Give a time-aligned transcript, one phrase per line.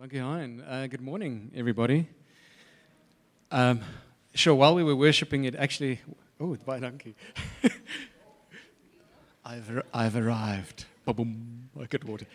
[0.00, 0.62] Dankie, Hein.
[0.64, 2.06] Uh, good morning, everybody.
[3.50, 3.80] Um,
[4.32, 5.98] sure, while we were worshiping, it actually.
[6.38, 7.16] Oh, bye, donkey.
[9.44, 10.84] I've, I've arrived.
[11.04, 12.26] Ba-boom, I get water.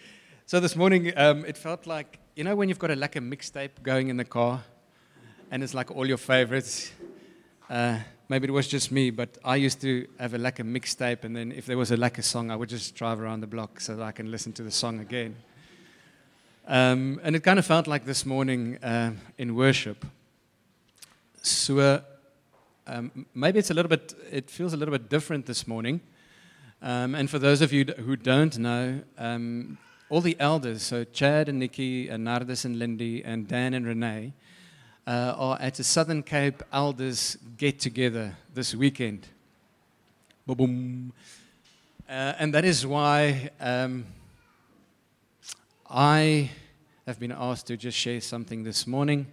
[0.46, 3.22] So this morning, um, it felt like, you know, when you've got a like a
[3.22, 4.62] mixtape going in the car,
[5.50, 6.92] and it's like all your favorites.
[7.70, 11.24] Uh, maybe it was just me, but I used to have a like a mixtape,
[11.24, 13.48] and then if there was a like a song, I would just drive around the
[13.48, 15.38] block so that I can listen to the song again.
[16.66, 20.06] Um, and it kind of felt like this morning uh, in worship.
[21.42, 22.02] So
[22.88, 26.00] um, maybe it's a little bit, it feels a little bit different this morning.
[26.82, 29.78] Um, and for those of you who don't know, um,
[30.10, 34.34] all the elders, so Chad and Nikki and Nardis and Lindy and Dan and Renee,
[35.06, 39.28] uh, are at a Southern Cape elders get together this weekend.
[40.46, 41.12] Boom.
[42.08, 44.06] Uh, and that is why um,
[45.96, 46.50] I
[47.06, 49.28] have been asked to just share something this morning.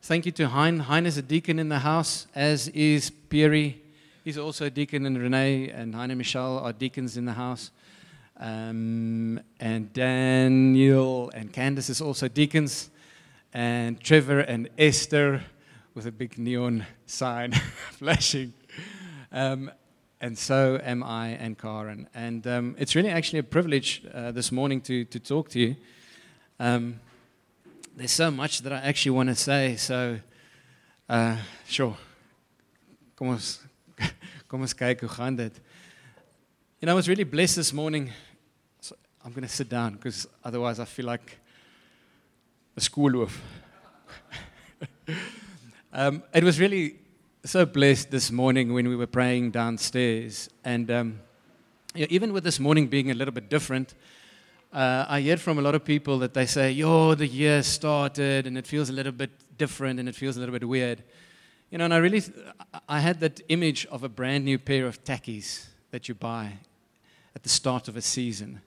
[0.00, 0.78] Thank you to Hein.
[0.78, 3.74] Hein is a deacon in the house, as is Pierre.
[4.24, 7.70] He's also a deacon, and Renee and Hein and Michelle are deacons in the house.
[8.40, 12.88] Um, and Daniel and Candace is also deacons.
[13.52, 15.42] And Trevor and Esther
[15.92, 17.52] with a big neon sign
[17.90, 18.54] flashing.
[19.30, 19.70] Um,
[20.22, 22.08] and so am I and Karen.
[22.14, 25.76] And um, it's really actually a privilege uh, this morning to, to talk to you.
[26.58, 27.00] Um,
[27.94, 30.18] there's so much that I actually want to say, so
[31.06, 31.36] uh,
[31.68, 31.96] sure.
[33.16, 35.52] Kom ons kyk hoe gaan dit.
[36.80, 38.10] You know, I was really blessed this morning.
[38.80, 41.38] So I'm going to sit down because otherwise I feel like
[42.76, 43.38] a schoolhoof.
[45.92, 46.96] um, it was really
[47.44, 50.48] so blessed this morning when we were praying downstairs.
[50.64, 51.20] And um,
[51.94, 53.94] even with this morning being a little bit different,
[54.72, 58.46] uh, I hear from a lot of people that they say, yo, the year started
[58.46, 61.02] and it feels a little bit different and it feels a little bit weird.
[61.70, 62.22] You know, and I really,
[62.88, 66.52] I had that image of a brand new pair of tackies that you buy
[67.34, 68.60] at the start of a season.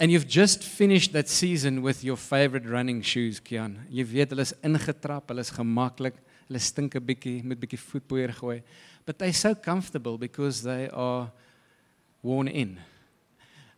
[0.00, 3.78] And you've just finished that season with your favorite running shoes, Kian.
[3.90, 6.14] Weet hulle is ingetrap, hulle is gemaklik,
[6.48, 8.62] hulle stink 'n bietjie, moet bietjie voetpoeier gooi.
[9.04, 11.32] But they're so comfortable because they are
[12.22, 12.78] worn in.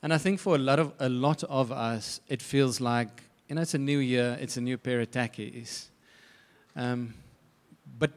[0.03, 3.55] And I think for a lot of a lot of us, it feels like you
[3.55, 5.88] know it's a new year, it's a new pair of tackies.
[6.75, 7.15] Um,
[7.99, 8.10] but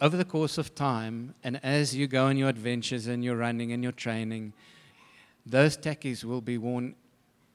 [0.00, 3.72] over the course of time, and as you go on your adventures and your running
[3.72, 4.54] and your training,
[5.44, 6.94] those tackies will be worn,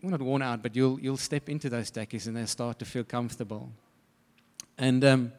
[0.04, 2.86] well, not worn out, but you'll you'll step into those tackies and they'll start to
[2.86, 3.72] feel comfortable.
[4.78, 5.32] And um,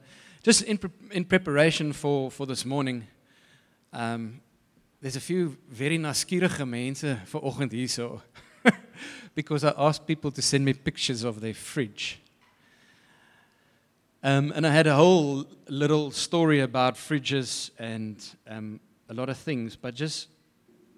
[0.42, 3.06] just in pre- in preparation for for this morning.
[3.92, 4.40] Um,
[5.06, 8.20] there's a few very nuuskierige mense vir oggend hierso.
[9.36, 12.20] because I asked people to send me pictures of their fridge.
[14.24, 18.16] Um, and I had a whole little story about fridges and
[18.48, 20.26] um, a lot of things, but just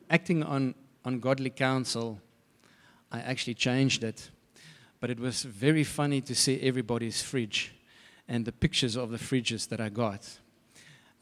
[0.08, 0.74] acting on,
[1.04, 2.18] on godly counsel,
[3.12, 4.30] I actually changed it.
[5.00, 7.74] But it was very funny to see everybody's fridge
[8.26, 10.26] and the pictures of the fridges that I got.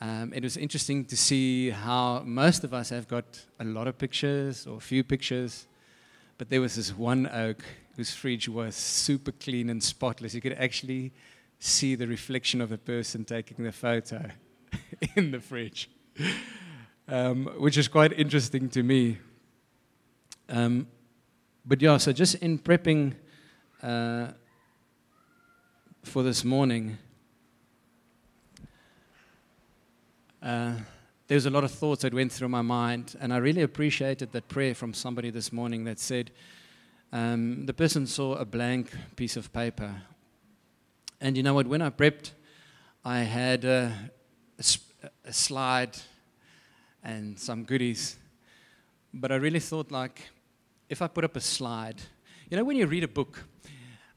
[0.00, 3.24] Um, it was interesting to see how most of us have got
[3.58, 5.66] a lot of pictures or a few pictures,
[6.36, 7.64] but there was this one oak
[7.96, 10.34] whose fridge was super clean and spotless.
[10.34, 11.12] You could actually
[11.58, 14.30] see the reflection of the person taking the photo
[15.16, 15.88] in the fridge,
[17.08, 19.16] um, which is quite interesting to me.
[20.50, 20.88] Um,
[21.64, 23.14] but yeah, so just in prepping
[23.82, 24.28] uh,
[26.04, 26.98] for this morning,
[30.46, 30.72] uh,
[31.26, 34.30] there was a lot of thoughts that went through my mind, and I really appreciated
[34.30, 36.30] that prayer from somebody this morning that said,
[37.12, 40.02] um, the person saw a blank piece of paper.
[41.20, 41.66] And you know what?
[41.66, 42.30] When I prepped,
[43.04, 43.92] I had a,
[44.56, 45.96] a, a slide
[47.02, 48.16] and some goodies.
[49.12, 50.28] But I really thought, like,
[50.88, 52.00] if I put up a slide,
[52.48, 53.42] you know, when you read a book,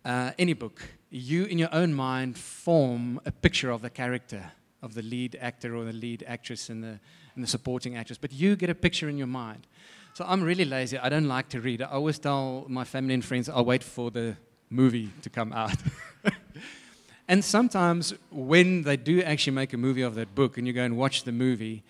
[0.06, 4.94] uh, any book, you in your own mind form a picture of the character of
[4.94, 7.00] the lead actor or the lead actress and the,
[7.36, 9.68] and the supporting actress, but you get a picture in your mind.
[10.14, 10.98] So I'm really lazy.
[10.98, 11.82] I don't like to read.
[11.82, 14.36] I always tell my family and friends, I'll wait for the
[14.70, 15.78] movie to come out.
[17.28, 20.84] and sometimes when they do actually make a movie of that book and you go
[20.84, 21.84] and watch the movie,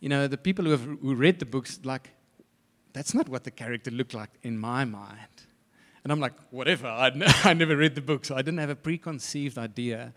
[0.00, 2.10] you know, the people who have who read the books, like,
[2.92, 5.18] that's not what the character looked like in my mind.
[6.02, 6.86] And I'm like, whatever.
[6.86, 7.10] I,
[7.44, 10.14] I never read the book, so I didn't have a preconceived idea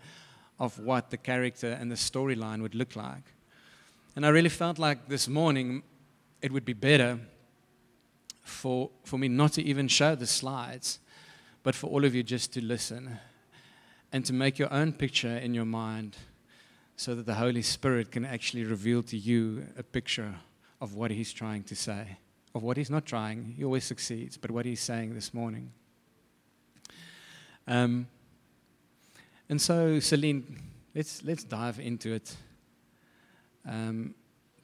[0.60, 3.32] of what the character and the storyline would look like.
[4.14, 5.82] And I really felt like this morning
[6.42, 7.18] it would be better
[8.42, 10.98] for, for me not to even show the slides,
[11.62, 13.18] but for all of you just to listen
[14.12, 16.16] and to make your own picture in your mind
[16.96, 20.34] so that the Holy Spirit can actually reveal to you a picture
[20.82, 22.18] of what He's trying to say,
[22.54, 23.54] of what He's not trying.
[23.56, 25.72] He always succeeds, but what He's saying this morning.
[27.66, 28.08] Um,
[29.50, 30.62] and so, Celine,
[30.94, 32.36] let's, let's dive into it.
[33.68, 34.14] Um,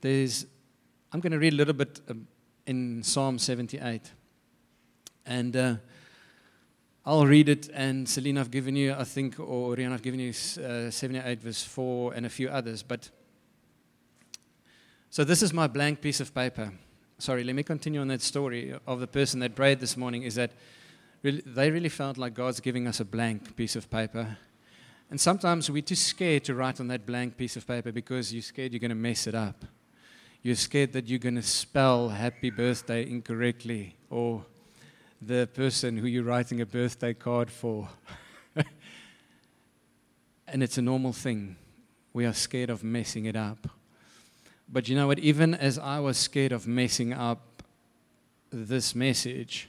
[0.00, 0.46] there's,
[1.12, 2.00] I'm going to read a little bit
[2.68, 4.12] in Psalm 78.
[5.26, 5.74] And uh,
[7.04, 10.30] I'll read it, and Celine, I've given you, I think, or Rian, I've given you
[10.64, 12.84] uh, 78 verse 4 and a few others.
[12.84, 13.10] But
[15.10, 16.70] so this is my blank piece of paper.
[17.18, 20.22] Sorry, let me continue on that story of the person that prayed this morning.
[20.22, 20.52] Is that
[21.24, 24.38] really, they really felt like God's giving us a blank piece of paper.
[25.10, 28.42] And sometimes we're too scared to write on that blank piece of paper because you're
[28.42, 29.64] scared you're going to mess it up.
[30.42, 34.44] You're scared that you're going to spell happy birthday incorrectly or
[35.20, 37.88] the person who you're writing a birthday card for.
[40.48, 41.56] and it's a normal thing.
[42.12, 43.68] We are scared of messing it up.
[44.68, 45.20] But you know what?
[45.20, 47.62] Even as I was scared of messing up
[48.50, 49.68] this message,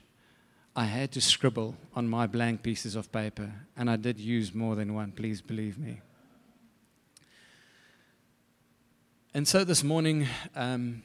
[0.78, 3.52] I had to scribble on my blank pieces of paper.
[3.76, 6.02] And I did use more than one, please believe me.
[9.34, 11.02] And so this morning, um,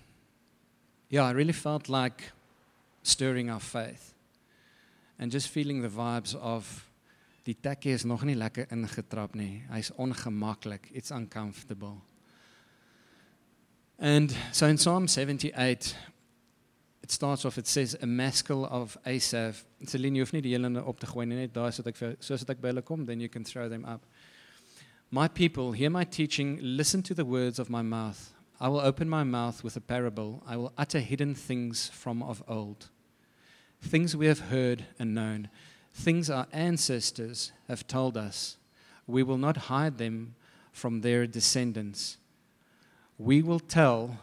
[1.09, 2.33] yeah, I really felt like
[3.03, 4.13] stirring our faith
[5.19, 6.87] and just feeling the vibes of
[7.45, 9.65] die tekkie is nog nie lekker ingetrap nie.
[9.71, 10.91] Hy's ongemaklik.
[10.93, 12.03] It's uncomfortable.
[13.99, 15.97] And so in Psalm 78
[17.03, 19.65] it starts off it says a maskil of Asaph.
[19.87, 22.61] Celine, jy hoef nie die hele op te gooi net daar sodat ek soos ek
[22.63, 24.07] by hulle kom, then you can throw them up.
[25.11, 28.33] My people, hear my teaching, listen to the words of my mouth.
[28.59, 30.43] I will open my mouth with a parable.
[30.47, 32.89] I will utter hidden things from of old.
[33.83, 35.49] Things we have heard and known,
[35.93, 38.57] things our ancestors have told us.
[39.07, 40.37] We will not hide them
[40.73, 42.17] from their descendants.
[43.19, 44.19] We will tell,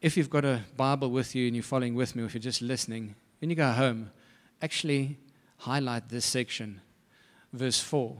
[0.00, 2.40] if you've got a Bible with you and you're following with me, or if you're
[2.40, 4.10] just listening, when you go home,
[4.62, 5.18] actually
[5.58, 6.80] highlight this section,
[7.52, 8.16] verse 4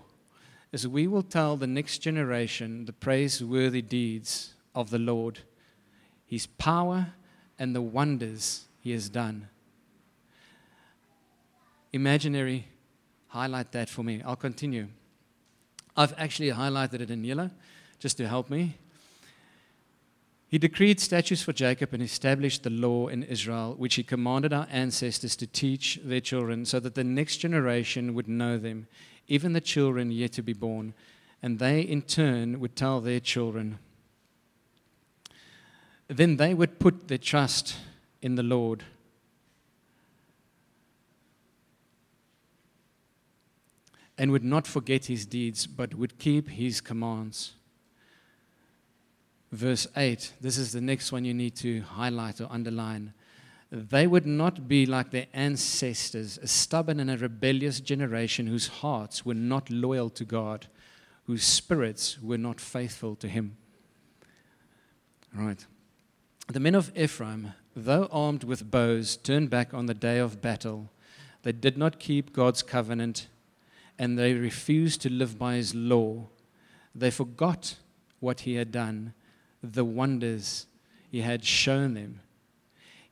[0.72, 5.40] is we will tell the next generation the praiseworthy deeds of the Lord,
[6.26, 7.14] his power,
[7.58, 9.48] and the wonders he has done.
[11.92, 12.66] Imaginary,
[13.28, 14.20] highlight that for me.
[14.24, 14.88] I'll continue.
[15.96, 17.50] I've actually highlighted it in yellow
[17.98, 18.76] just to help me.
[20.48, 24.66] He decreed statutes for Jacob and established the law in Israel, which he commanded our
[24.70, 28.88] ancestors to teach their children, so that the next generation would know them
[29.28, 30.94] even the children yet to be born,
[31.42, 33.78] and they in turn would tell their children.
[36.08, 37.76] Then they would put their trust
[38.22, 38.84] in the Lord.
[44.16, 47.52] And would not forget his deeds, but would keep his commands.
[49.50, 53.14] Verse 8, this is the next one you need to highlight or underline
[53.70, 59.26] they would not be like their ancestors, a stubborn and a rebellious generation whose hearts
[59.26, 60.66] were not loyal to God,
[61.24, 63.56] whose spirits were not faithful to Him.
[65.34, 65.66] Right.
[66.46, 70.90] The men of Ephraim, though armed with bows, turned back on the day of battle.
[71.42, 73.28] They did not keep God's covenant,
[73.98, 76.28] and they refused to live by His law.
[76.94, 77.76] They forgot
[78.20, 79.12] what He had done,
[79.62, 80.66] the wonders
[81.10, 82.20] He had shown them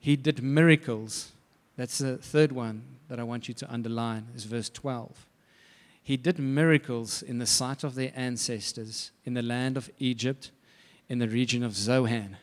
[0.06, 1.32] he did miracles.
[1.76, 5.26] That's the third one that I want you to underline, is verse 12.
[6.00, 10.52] He did miracles in the sight of their ancestors in the land of Egypt,
[11.08, 12.36] in the region of Zoan.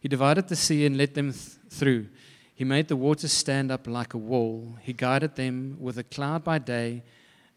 [0.00, 2.08] He divided the sea and let them th- through.
[2.54, 4.76] He made the waters stand up like a wall.
[4.82, 7.04] He guided them with a cloud by day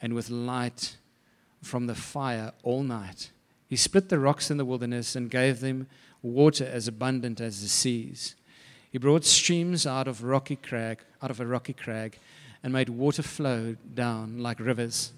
[0.02, 0.96] and with light
[1.62, 3.32] from the fire all night.
[3.74, 5.88] He split the rocks in the wilderness and gave them
[6.22, 8.36] water as abundant as the seas.
[8.92, 12.20] He brought streams out of rocky crag, out of a rocky crag,
[12.62, 15.12] and made water flow down like rivers.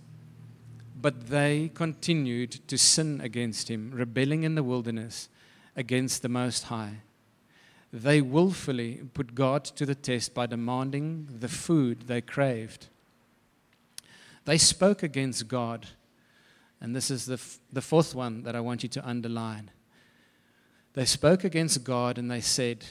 [1.01, 5.27] But they continued to sin against him, rebelling in the wilderness
[5.75, 6.99] against the Most High.
[7.91, 12.87] They willfully put God to the test by demanding the food they craved.
[14.45, 15.87] They spoke against God.
[16.81, 19.71] And this is the, f- the fourth one that I want you to underline.
[20.93, 22.85] They spoke against God and they said,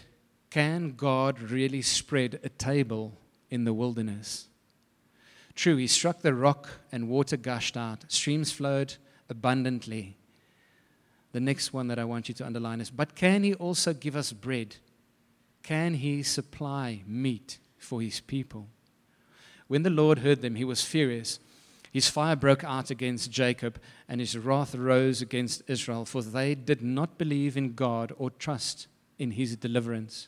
[0.51, 3.19] can God really spread a table
[3.51, 4.47] in the wilderness?
[5.55, 8.95] True, he struck the rock and water gushed out, streams flowed
[9.29, 10.17] abundantly.
[11.33, 14.15] The next one that I want you to underline is But can he also give
[14.15, 14.77] us bread?
[15.65, 18.69] Can he supply meat for his people?
[19.67, 21.41] When the Lord heard them, he was furious.
[21.95, 26.83] His fire broke out against Jacob, and his wrath rose against Israel, for they did
[26.83, 30.27] not believe in God or trust in his deliverance.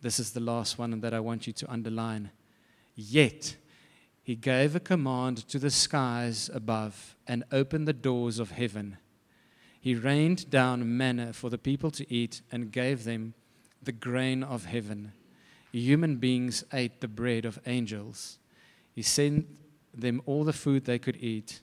[0.00, 2.30] This is the last one that I want you to underline.
[2.94, 3.56] Yet
[4.22, 8.96] he gave a command to the skies above and opened the doors of heaven.
[9.78, 13.34] He rained down manna for the people to eat and gave them
[13.82, 15.12] the grain of heaven.
[15.70, 18.38] Human beings ate the bread of angels.
[18.94, 19.46] He sent
[19.94, 21.60] them all the food they could eat.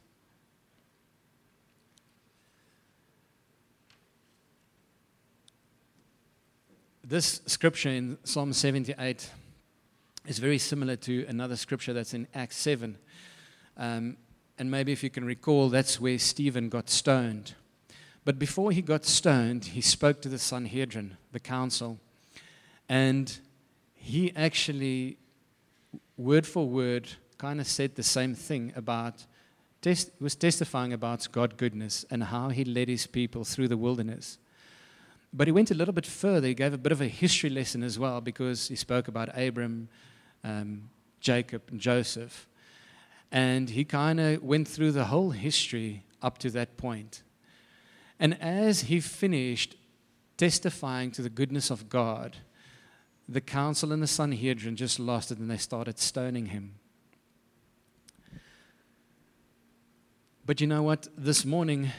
[7.04, 9.30] This scripture in Psalm 78
[10.26, 12.98] is very similar to another scripture that's in Acts 7.
[13.78, 14.18] Um,
[14.60, 17.54] and maybe if you can recall, that's where Stephen got stoned.
[18.26, 21.98] But before he got stoned, he spoke to the Sanhedrin, the council,
[22.90, 23.40] and
[23.94, 25.18] he actually,
[26.18, 27.08] word for word,
[27.38, 29.26] kind of said the same thing about,
[30.20, 34.38] was testifying about God's goodness and how he led his people through the wilderness.
[35.34, 36.48] But he went a little bit further.
[36.48, 39.90] He gave a bit of a history lesson as well because he spoke about Abram,
[40.44, 40.90] um,
[41.20, 42.48] Jacob, and Joseph.
[43.32, 47.24] And he kind of went through the whole history up to that point.
[48.20, 49.76] And as he finished
[50.38, 52.38] testifying to the goodness of God,
[53.28, 56.76] the council and the Sanhedrin just lost it and they started stoning him.
[60.48, 61.10] But you know what?
[61.18, 61.92] This morning,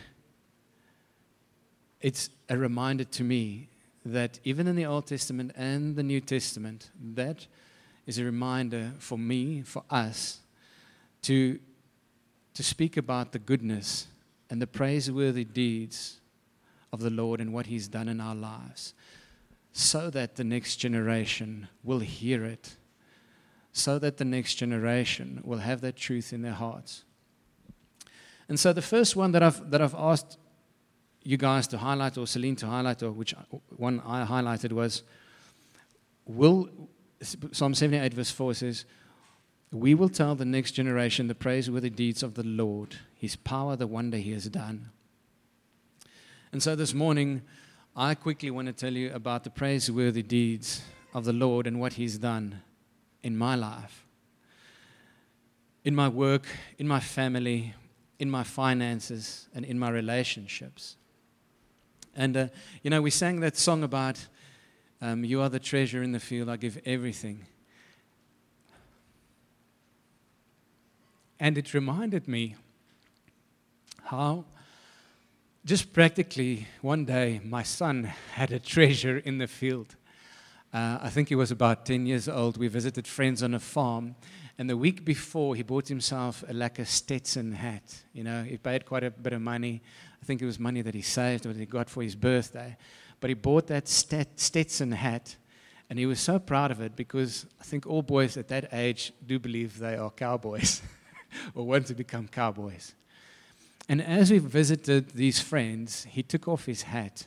[2.00, 3.68] it's a reminder to me
[4.06, 7.46] that even in the Old Testament and the New Testament, that
[8.06, 10.38] is a reminder for me, for us,
[11.22, 11.60] to,
[12.54, 14.06] to speak about the goodness
[14.48, 16.18] and the praiseworthy deeds
[16.90, 18.94] of the Lord and what He's done in our lives,
[19.74, 22.76] so that the next generation will hear it,
[23.74, 27.04] so that the next generation will have that truth in their hearts.
[28.48, 30.38] And so the first one that I've, that I've asked
[31.22, 33.34] you guys to highlight, or Celine to highlight, or which
[33.76, 35.02] one I highlighted was
[36.26, 36.68] Will
[37.22, 38.84] Psalm 78, verse 4 says,
[39.72, 43.86] We will tell the next generation the praiseworthy deeds of the Lord, his power, the
[43.86, 44.90] wonder he has done.
[46.52, 47.42] And so this morning,
[47.96, 51.94] I quickly want to tell you about the praiseworthy deeds of the Lord and what
[51.94, 52.62] he's done
[53.22, 54.06] in my life,
[55.84, 56.46] in my work,
[56.78, 57.74] in my family,
[58.18, 60.96] in my finances, and in my relationships.
[62.16, 62.48] And, uh,
[62.82, 64.26] you know, we sang that song about
[65.00, 67.46] um, You are the treasure in the field, I give everything.
[71.38, 72.56] And it reminded me
[74.02, 74.44] how,
[75.64, 79.94] just practically, one day my son had a treasure in the field.
[80.72, 82.56] Uh, I think he was about 10 years old.
[82.56, 84.16] We visited friends on a farm.
[84.58, 88.02] And the week before, he bought himself a, like a Stetson hat.
[88.12, 89.82] You know, he paid quite a bit of money.
[90.20, 92.76] I think it was money that he saved or that he got for his birthday.
[93.20, 95.36] But he bought that Stetson hat,
[95.88, 99.12] and he was so proud of it because I think all boys at that age
[99.24, 100.82] do believe they are cowboys
[101.54, 102.94] or want to become cowboys.
[103.88, 107.26] And as we visited these friends, he took off his hat.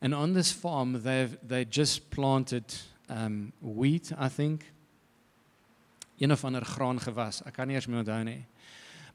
[0.00, 2.64] And on this farm, they've they just planted
[3.08, 4.64] um, wheat, I think.
[6.18, 7.42] Een of ander graan gewas.
[7.46, 8.46] Ek kan nie eens meer onthou nie.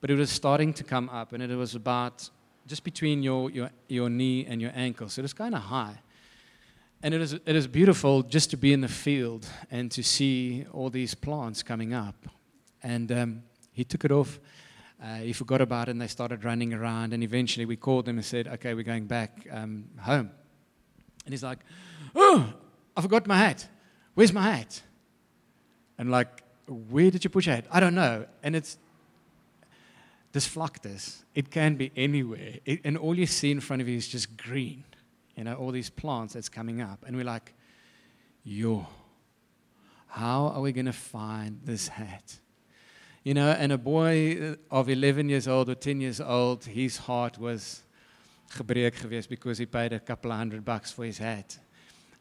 [0.01, 2.29] But it was starting to come up and it was about
[2.65, 5.09] just between your, your, your knee and your ankle.
[5.09, 5.99] So it was kind of high.
[7.01, 10.65] And it is, it is beautiful just to be in the field and to see
[10.71, 12.15] all these plants coming up.
[12.81, 13.43] And um,
[13.73, 14.39] he took it off.
[15.03, 17.13] Uh, he forgot about it and they started running around.
[17.13, 20.31] And eventually we called him and said, Okay, we're going back um, home.
[21.25, 21.59] And he's like,
[22.15, 22.53] Oh,
[22.95, 23.67] I forgot my hat.
[24.13, 24.81] Where's my hat?
[25.97, 27.65] And like, where did you put your hat?
[27.71, 28.25] I don't know.
[28.41, 28.77] And it's
[30.31, 31.23] this vlaktes.
[31.35, 32.55] It can be anywhere.
[32.65, 34.83] It, and all you see in front of you is just green.
[35.35, 37.03] You know, all these plants that's coming up.
[37.05, 37.53] And we're like,
[38.43, 38.87] yo,
[40.07, 42.37] how are we going to find this hat?
[43.23, 47.37] You know, and a boy of 11 years old or 10 years old, his heart
[47.37, 47.81] was
[48.55, 51.57] gebreek geweest because he paid a couple of hundred bucks for his hat.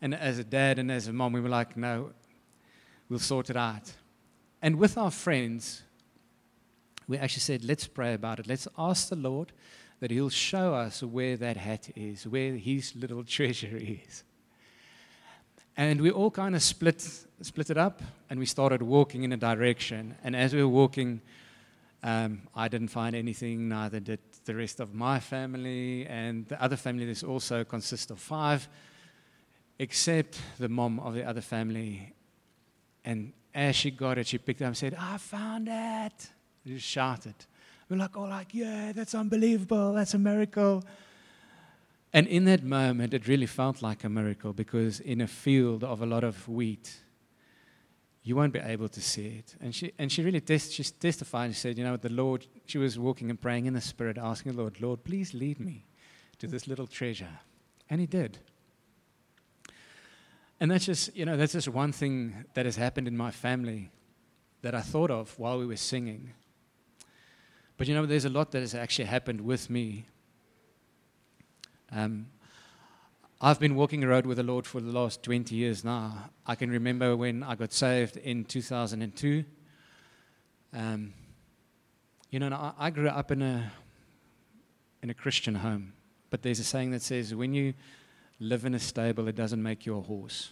[0.00, 2.12] And as a dad and as a mom, we were like, no,
[3.08, 3.92] we'll sort it out.
[4.62, 5.82] And with our friends,
[7.08, 8.46] we actually said, let's pray about it.
[8.46, 9.52] Let's ask the Lord
[9.98, 14.22] that He'll show us where that hat is, where His little treasure is.
[15.76, 17.00] And we all kind of split,
[17.40, 20.14] split it up and we started walking in a direction.
[20.22, 21.22] And as we were walking,
[22.02, 26.06] um, I didn't find anything, neither did the rest of my family.
[26.06, 28.68] And the other family, this also consists of five,
[29.78, 32.12] except the mom of the other family.
[33.04, 36.30] And as she got it, she picked it up and said, I found it.
[36.66, 37.34] She shouted.
[37.88, 39.92] We're like, all like, yeah, that's unbelievable.
[39.92, 40.82] That's a miracle.
[42.12, 46.02] And in that moment, it really felt like a miracle because in a field of
[46.02, 46.94] a lot of wheat,
[48.22, 49.56] you won't be able to see it.
[49.60, 51.50] And she, and she really test, she testified.
[51.54, 54.52] She said, you know, the Lord, she was walking and praying in the Spirit, asking
[54.52, 55.86] the Lord, Lord, please lead me
[56.38, 57.40] to this little treasure.
[57.90, 58.38] And He did.
[60.62, 63.90] And that's just, you know, that's just one thing that has happened in my family
[64.60, 66.34] that I thought of while we were singing.
[67.76, 70.06] But you know, there's a lot that has actually happened with me.
[71.90, 72.26] Um,
[73.40, 76.30] I've been walking a road with the Lord for the last 20 years now.
[76.46, 79.44] I can remember when I got saved in 2002.
[80.74, 81.12] Um,
[82.30, 83.72] you know, I, I grew up in a,
[85.02, 85.92] in a Christian home,
[86.30, 87.74] but there's a saying that says, when you
[88.42, 90.50] live in a stable, it doesn't make you a horse.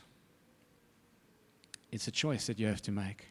[1.90, 3.26] It's a choice that you have to make.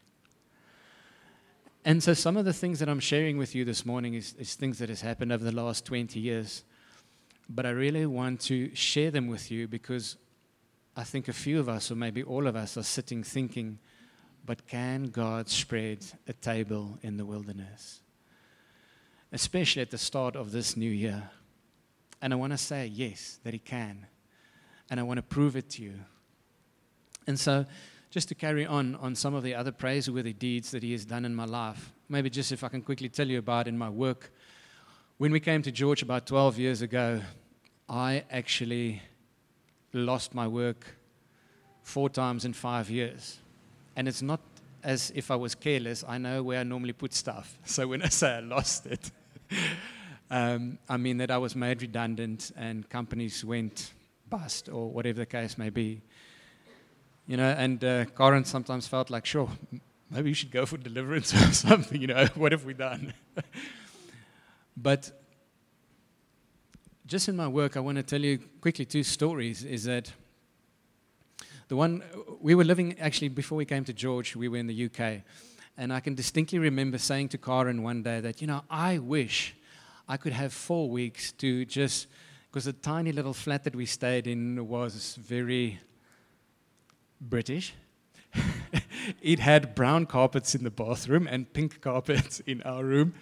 [1.85, 4.55] And so, some of the things that I'm sharing with you this morning is, is
[4.55, 6.63] things that has happened over the last 20 years.
[7.47, 10.17] But I really want to share them with you because
[10.95, 13.79] I think a few of us, or maybe all of us, are sitting thinking,
[14.45, 18.01] but can God spread a table in the wilderness?
[19.31, 21.29] Especially at the start of this new year.
[22.21, 24.05] And I want to say yes, that He can
[24.89, 25.93] and I want to prove it to you.
[27.27, 27.65] And so,
[28.09, 31.25] just to carry on on some of the other praiseworthy deeds that He has done
[31.25, 34.31] in my life, maybe just if I can quickly tell you about in my work.
[35.17, 37.21] When we came to George about 12 years ago,
[37.87, 39.01] I actually
[39.93, 40.95] lost my work
[41.83, 43.39] four times in five years.
[43.95, 44.39] And it's not
[44.83, 46.03] as if I was careless.
[46.07, 47.57] I know where I normally put stuff.
[47.65, 49.11] So when I say I lost it,
[50.31, 53.93] um, I mean that I was made redundant and companies went
[54.29, 56.01] bust or whatever the case may be.
[57.27, 59.49] You know, and uh, Karen sometimes felt like, sure,
[60.09, 63.13] maybe you should go for deliverance or something, you know, what have we done?
[64.77, 65.11] but
[67.05, 69.63] just in my work, I want to tell you quickly two stories.
[69.63, 70.11] Is that
[71.67, 72.03] the one
[72.41, 75.21] we were living actually before we came to George, we were in the UK.
[75.77, 79.55] And I can distinctly remember saying to Karen one day that, you know, I wish
[80.07, 82.07] I could have four weeks to just
[82.49, 85.79] because the tiny little flat that we stayed in was very
[87.21, 87.73] British.
[89.21, 93.13] it had brown carpets in the bathroom and pink carpets in our room,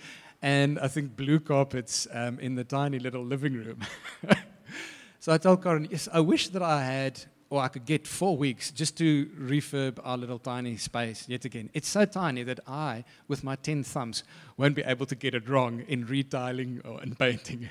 [0.42, 3.80] and I think blue carpets um, in the tiny little living room.
[5.20, 8.38] so I told Karen, yes, I wish that I had, or I could get four
[8.38, 11.70] weeks just to refurb our little tiny space yet again.
[11.74, 14.24] It's so tiny that I, with my 10 thumbs,
[14.56, 17.68] won't be able to get it wrong in retiling or in painting.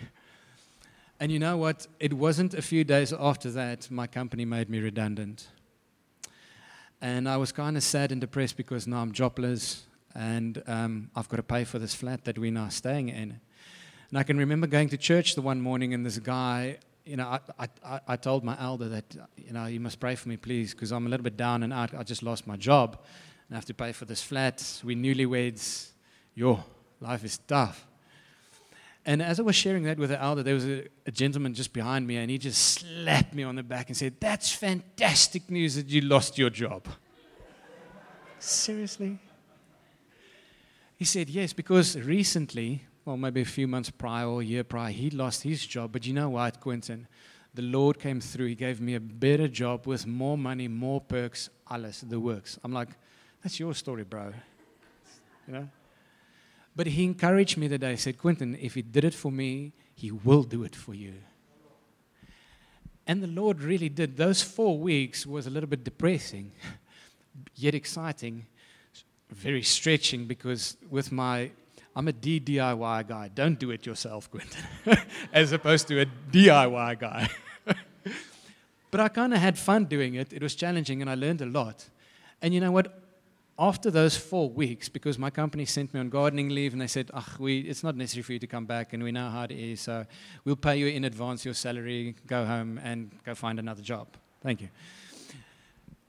[1.19, 1.87] And you know what?
[1.99, 5.49] It wasn't a few days after that my company made me redundant.
[7.01, 11.29] And I was kind of sad and depressed because now I'm jobless and um, I've
[11.29, 13.41] got to pay for this flat that we're now staying in.
[14.11, 17.39] And I can remember going to church the one morning and this guy, you know,
[17.59, 20.75] I, I, I told my elder that, you know, you must pray for me, please,
[20.75, 21.95] because I'm a little bit down and out.
[21.95, 22.99] I just lost my job
[23.49, 24.83] and I have to pay for this flat.
[24.85, 25.93] We're newlyweds.
[26.35, 26.63] Your
[27.01, 27.87] life is tough.
[29.07, 31.73] And as I was sharing that with the elder, there was a, a, gentleman just
[31.73, 35.77] behind me, and he just slapped me on the back and said, That's fantastic news
[35.77, 36.89] that you lost your job.
[38.41, 39.21] Seriously?
[40.97, 44.91] He said, Yes, because recently, well, maybe a few months prior or a year prior,
[44.91, 45.93] he lost his job.
[45.93, 47.07] But you know what, Quinton?
[47.55, 48.47] The Lord came through.
[48.49, 52.59] He gave me a better job with more money, more perks, alles, the works.
[52.65, 52.89] I'm like,
[53.45, 54.33] That's your story, bro.
[55.47, 55.69] You know?
[56.77, 57.83] But he encouraged me that.
[57.83, 61.15] He said, Quinton, if he did it for me, he will do it for you.
[63.07, 64.19] And the Lord really did.
[64.19, 66.53] Those four weeks was a little bit depressing,
[67.55, 68.47] yet exciting,
[69.31, 71.51] very stretching because with my,
[71.95, 73.31] I'm a DIY guy.
[73.35, 74.63] Don't do it yourself, Quinton,
[75.33, 77.31] as opposed to a DIY guy.
[78.91, 80.33] but I kind of had fun doing it.
[80.33, 81.89] It was challenging and I learned a lot.
[82.43, 83.06] And you know what?
[83.59, 87.11] After those four weeks, because my company sent me on gardening leave and they said,
[87.15, 89.53] Ach, we, it's not necessary for you to come back and we know how it
[89.53, 90.05] is, so
[90.45, 94.09] we'll pay you in advance your salary, go home and go find another job.
[94.43, 94.69] Thank you.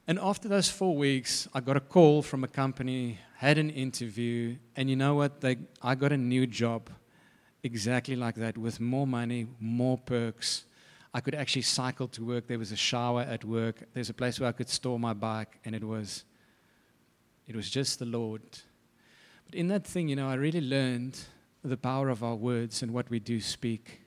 [0.08, 4.56] And after those four weeks, I got a call from a company, had an interview,
[4.76, 5.42] and you know what?
[5.42, 6.90] They, I got a new job
[7.64, 10.64] exactly like that with more money, more perks.
[11.14, 12.48] I could actually cycle to work.
[12.48, 13.84] There was a shower at work.
[13.94, 16.24] There's a place where I could store my bike, and it was
[17.48, 18.42] it was just the Lord.
[19.46, 21.18] But in that thing, you know, I really learned
[21.64, 24.02] the power of our words and what we do speak.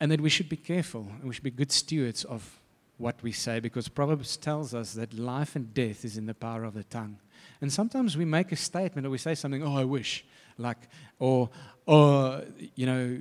[0.00, 2.58] And that we should be careful and we should be good stewards of
[2.96, 6.64] what we say because Proverbs tells us that life and death is in the power
[6.64, 7.18] of the tongue.
[7.60, 10.24] And sometimes we make a statement or we say something, oh, I wish,
[10.56, 10.78] like,
[11.18, 11.50] or,
[11.86, 12.42] or,
[12.74, 13.20] you know,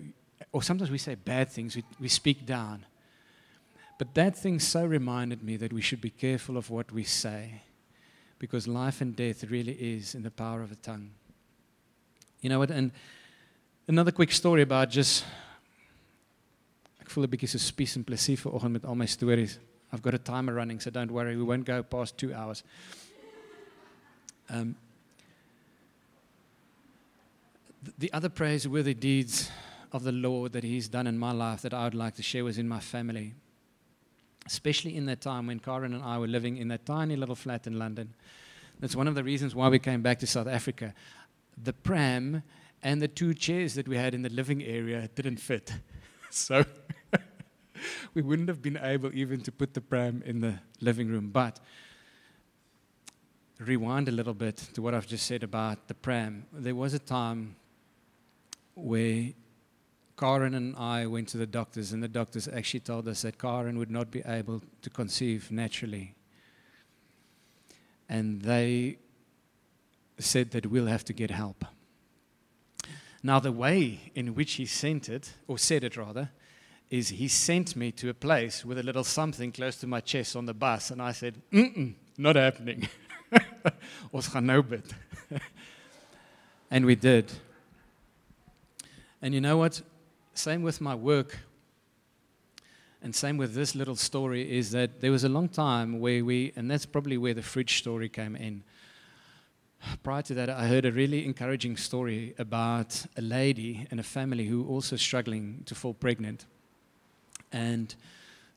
[0.51, 2.85] or sometimes we say bad things, we, we speak down.
[3.97, 7.63] But that thing so reminded me that we should be careful of what we say
[8.39, 11.09] because life and death really is in the power of the tongue.
[12.41, 12.71] You know what?
[12.71, 12.91] And
[13.87, 15.25] another quick story about just
[17.01, 19.59] ek voel 'n bietjie so spies en plesier vanoggend met al my stories.
[19.91, 22.63] I've got a timer running, so don't worry, we won't go past 2 hours.
[24.49, 24.75] Um,
[27.97, 29.49] the other praiseworthy deeds
[29.91, 32.43] of the Lord that He's done in my life that I would like to share
[32.43, 33.33] was in my family
[34.47, 37.67] especially in that time when Karen and I were living in that tiny little flat
[37.67, 38.15] in London.
[38.79, 40.93] That's one of the reasons why we came back to South Africa.
[41.61, 42.43] The pram
[42.81, 45.73] and the two chairs that we had in the living area didn't fit.
[46.29, 46.63] so
[48.13, 51.29] we wouldn't have been able even to put the pram in the living room.
[51.29, 51.59] But
[53.59, 56.45] rewind a little bit to what I've just said about the pram.
[56.53, 57.55] There was a time
[58.75, 59.31] where
[60.17, 63.77] Karen and I went to the doctors, and the doctors actually told us that Karen
[63.77, 66.15] would not be able to conceive naturally.
[68.09, 68.97] And they
[70.17, 71.63] said that we'll have to get help.
[73.21, 76.31] Now, the way in which he sent it, or said it rather,
[76.89, 80.35] is he sent me to a place with a little something close to my chest
[80.35, 82.87] on the bus, and I said, Mm-mm, not happening.
[84.13, 84.63] Ons gaan nou
[86.71, 87.31] and we did.
[89.21, 89.81] And you know what?
[90.37, 91.39] Same with my work.
[93.01, 96.53] And same with this little story is that there was a long time where we,
[96.55, 98.63] and that's probably where the fridge story came in.
[100.03, 104.45] Prior to that, I heard a really encouraging story about a lady and a family
[104.45, 106.45] who were also struggling to fall pregnant.
[107.51, 107.95] And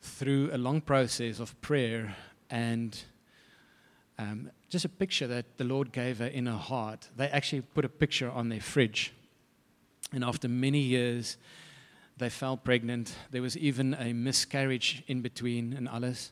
[0.02, 2.14] through a long process of prayer
[2.50, 3.02] and
[4.18, 7.86] um, just a picture that the Lord gave her in her heart, they actually put
[7.86, 9.14] a picture on their fridge.
[10.12, 11.38] And after many years,
[12.20, 13.14] they fell pregnant.
[13.32, 16.30] There was even a miscarriage in between and alles.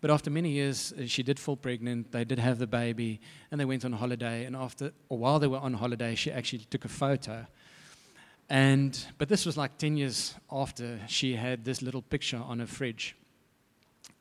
[0.00, 2.12] But after many years, uh, she did fall pregnant.
[2.12, 4.44] They did have the baby, and they went on holiday.
[4.44, 7.46] And after, or while they were on holiday, she actually took a photo.
[8.48, 12.66] And but this was like ten years after she had this little picture on her
[12.66, 13.14] fridge.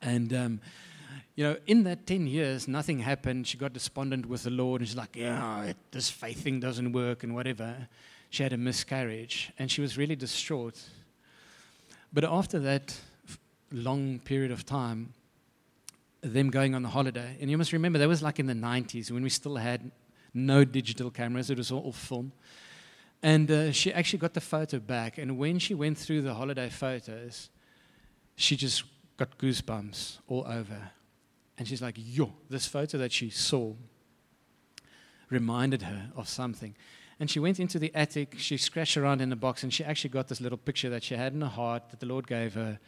[0.02, 0.62] And um,
[1.36, 3.48] you know, in that ten years, nothing happened.
[3.48, 7.24] She got despondent with the Lord, and she's like, "Yeah, this faith thing doesn't work,"
[7.24, 7.88] and whatever.
[8.30, 10.80] She had a miscarriage, and she was really distraught.
[12.14, 12.96] But after that
[13.72, 15.14] long period of time,
[16.22, 19.12] them going on the holiday, and you must remember that was like in the 90s
[19.12, 19.92] when we still had
[20.34, 22.32] no digital cameras, it was all film.
[23.22, 26.70] And uh, she actually got the photo back, and when she went through the holiday
[26.70, 27.50] photos,
[28.36, 28.84] she just
[29.18, 30.92] got goosebumps all over.
[31.58, 33.74] And she's like, yo, this photo that she saw
[35.30, 36.76] reminded her of something.
[37.20, 40.12] And she went into the attic, she scratched around in the box, and she actually
[40.12, 42.80] got this little picture that she had in her heart that the Lord gave her.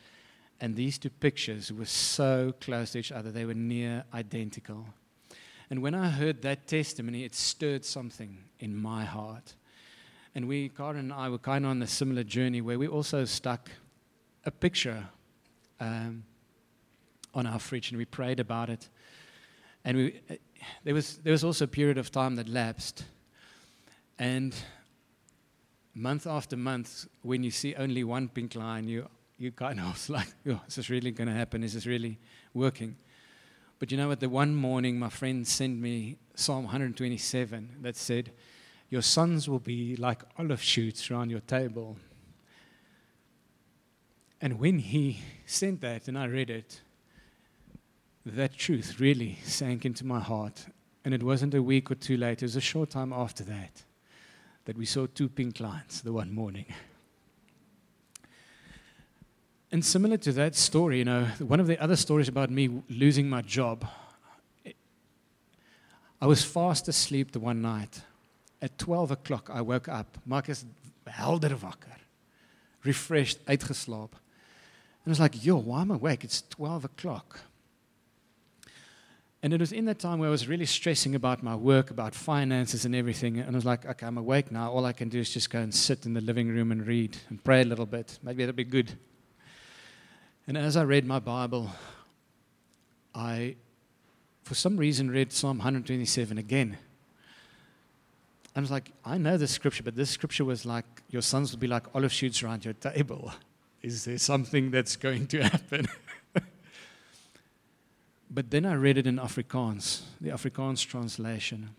[0.61, 4.85] And these two pictures were so close to each other, they were near identical.
[5.69, 9.55] And when I heard that testimony, it stirred something in my heart.
[10.33, 13.25] And we, Karen and I, were kind of on a similar journey where we also
[13.25, 13.69] stuck
[14.45, 15.07] a picture
[15.79, 16.23] um,
[17.33, 18.87] on our fridge and we prayed about it.
[19.83, 20.35] And we, uh,
[20.83, 23.03] there, was, there was also a period of time that lapsed
[24.21, 24.53] and
[25.95, 30.27] month after month, when you see only one pink line, you, you kind of like,
[30.47, 31.63] oh, is this really going to happen?
[31.63, 32.19] Is this really
[32.53, 32.95] working?
[33.79, 34.19] But you know what?
[34.19, 38.31] The one morning, my friend sent me Psalm 127 that said,
[38.91, 41.97] Your sons will be like olive shoots around your table.
[44.39, 46.81] And when he sent that and I read it,
[48.23, 50.67] that truth really sank into my heart.
[51.03, 53.83] And it wasn't a week or two later, it was a short time after that
[54.71, 56.63] that we saw two pink lines the one morning.
[59.69, 63.29] And similar to that story, you know, one of the other stories about me losing
[63.29, 63.85] my job,
[66.21, 67.99] I was fast asleep the one night.
[68.61, 70.17] At 12 o'clock, I woke up.
[70.25, 70.63] Marcus
[71.05, 71.97] helder wakker,
[72.85, 74.11] refreshed, uitgeslaap.
[74.13, 76.23] And I was like, yo, why am I awake?
[76.23, 77.41] It's 12 o'clock.
[79.43, 82.13] And it was in that time where I was really stressing about my work, about
[82.13, 83.39] finances and everything.
[83.39, 84.71] And I was like, okay, I'm awake now.
[84.71, 87.17] All I can do is just go and sit in the living room and read
[87.29, 88.19] and pray a little bit.
[88.21, 88.91] Maybe that'll be good.
[90.45, 91.71] And as I read my Bible,
[93.15, 93.55] I,
[94.43, 96.77] for some reason, read Psalm 127 again.
[98.55, 101.59] I was like, I know this scripture, but this scripture was like, your sons will
[101.59, 103.31] be like olive shoots around your table.
[103.81, 105.87] Is there something that's going to happen?
[108.33, 111.69] but then I read it in Afrikaans, the Afrikaans translation.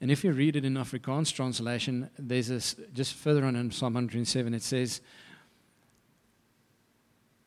[0.00, 3.94] And if you read it in Afrikaans translation, there's this, just further on in Psalm
[3.94, 5.02] 107, it says,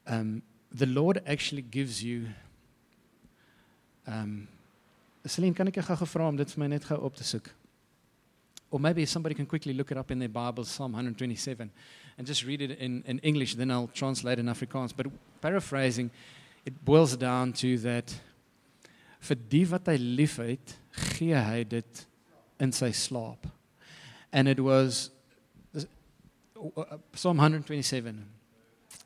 [0.05, 2.27] um, The Lord actually gives you.
[4.05, 4.47] Um,
[5.25, 7.49] Celine, kan ek jou gou vra om my net op te soek?
[8.71, 11.71] Or maybe somebody can quickly look it up in their Bible, Psalm 127,
[12.17, 14.93] and just read it in, in English, then I'll translate in Afrikaans.
[14.95, 15.07] But
[15.41, 16.09] paraphrasing,
[16.65, 18.13] it boils down to that
[19.19, 20.76] vir die wat hy liefhet,
[21.15, 22.06] gee hy dit
[22.60, 23.48] in sy slaap.
[24.32, 25.10] And it was
[25.76, 25.82] uh,
[26.78, 28.26] uh, Psalm 127.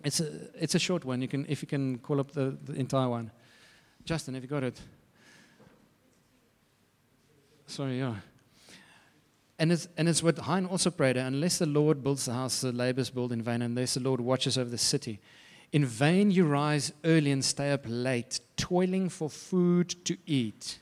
[0.04, 0.28] It's a,
[0.60, 1.22] it's a short one.
[1.22, 3.32] You can, if you can call up the, the entire one.
[4.06, 4.80] Justin, have you got it?
[7.68, 8.16] Sorry, yeah.
[9.58, 12.74] And it's, and it's what Hein also prayed unless the Lord builds the house, the
[12.74, 15.20] laborers build in vain, unless the Lord watches over the city.
[15.74, 20.78] In vain you rise early and stay up late, toiling for food to eat,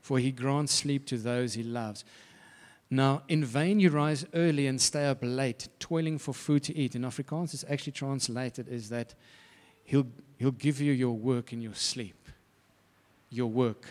[0.00, 2.04] for he grants sleep to those he loves.
[2.88, 6.94] Now, in vain you rise early and stay up late, toiling for food to eat.
[6.94, 9.14] In Afrikaans, it's actually translated is that
[9.82, 10.06] he'll,
[10.38, 12.28] he'll give you your work in your sleep,
[13.30, 13.86] your work,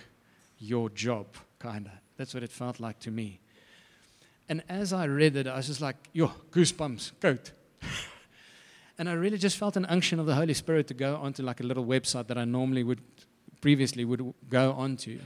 [0.60, 1.28] your job,
[1.60, 1.92] kind of.
[2.16, 3.42] That's what it felt like to me.
[4.48, 7.52] And as I read it, I was just like, yo, goosebumps, goat.
[8.98, 11.60] and I really just felt an unction of the Holy Spirit to go onto like
[11.60, 13.02] a little website that I normally would,
[13.62, 15.20] previously would go onto.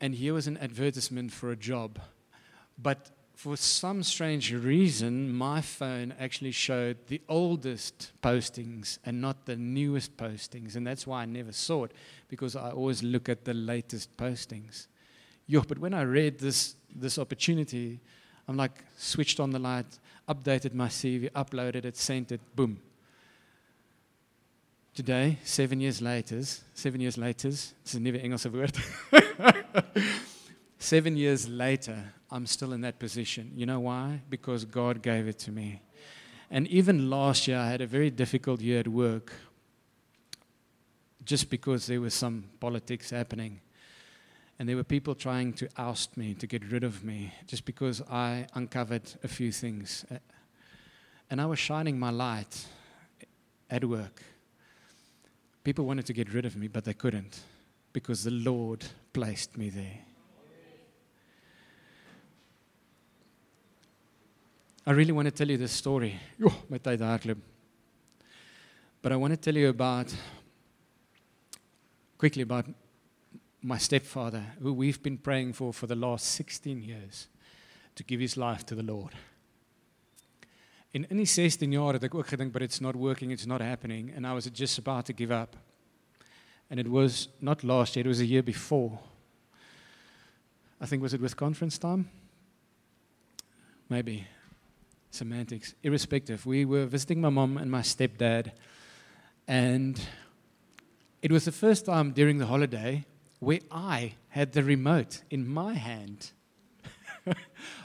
[0.00, 1.98] And here was an advertisement for a job.
[2.80, 9.56] But for some strange reason, my phone actually showed the oldest postings and not the
[9.56, 10.74] newest postings.
[10.74, 11.92] And that's why I never saw it,
[12.28, 14.86] because I always look at the latest postings.
[15.46, 18.00] Yo, but when I read this, this opportunity,
[18.48, 22.80] I'm like, switched on the light, updated my CV, uploaded it, sent it, boom.
[24.94, 26.42] Today, seven years later,
[26.74, 28.76] seven years later, this is never Engelse word.
[30.78, 33.52] seven years later, I'm still in that position.
[33.54, 34.20] You know why?
[34.28, 35.80] Because God gave it to me.
[36.50, 39.32] And even last year, I had a very difficult year at work
[41.24, 43.60] just because there was some politics happening.
[44.58, 48.02] And there were people trying to oust me, to get rid of me, just because
[48.10, 50.04] I uncovered a few things.
[50.10, 50.16] Uh,
[51.30, 52.66] and I was shining my light
[53.70, 54.22] at work.
[55.62, 57.40] People wanted to get rid of me, but they couldn't
[57.92, 59.98] because the Lord placed me there.
[64.86, 66.18] I really want to tell you this story.
[66.40, 67.36] Jo, my tyd hardloop.
[69.02, 70.12] But I want to tell you about
[72.16, 72.64] quickly about
[73.62, 77.28] my stepfather, who we've been praying for for the last 16 years
[77.96, 79.12] to give his life to the Lord.
[80.92, 84.32] In die 16 jaar het ek but it's not working, it's not happening and I
[84.32, 85.56] was just about to give up.
[86.70, 88.98] And it was not last year, it was a year before.
[90.80, 92.08] I think was it with conference time?
[93.88, 94.26] Maybe
[95.10, 96.46] semantics, irrespective.
[96.46, 98.52] We were visiting my mom and my stepdad,
[99.46, 100.00] and
[101.22, 103.04] it was the first time during the holiday
[103.38, 106.32] where I had the remote in my hand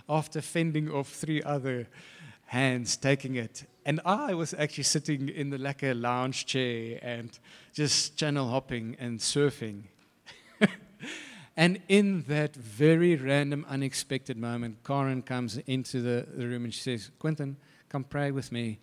[0.10, 1.88] after fending off three other
[2.46, 3.66] hands taking it.
[3.86, 7.38] And I was actually sitting in the lacquer lounge chair and
[7.74, 9.84] just channel hopping and surfing.
[11.56, 16.82] And in that very random, unexpected moment, Karen comes into the, the room and she
[16.82, 17.58] says, Quinton,
[17.90, 18.80] come pray with me.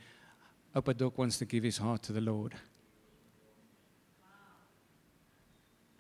[0.76, 2.54] Opa Doc wants to give his heart to the Lord.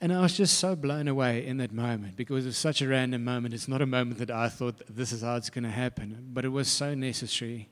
[0.02, 2.88] And I was just so blown away in that moment because it was such a
[2.88, 3.52] random moment.
[3.52, 6.46] It's not a moment that I thought this is how it's going to happen, but
[6.46, 7.68] it was so necessary.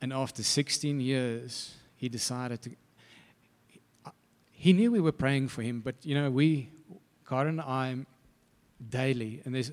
[0.00, 2.70] And after 16 years, he decided to.
[4.50, 6.70] He knew we were praying for him, but you know, we,
[7.28, 7.96] Karen and I
[8.88, 9.70] daily, and there's,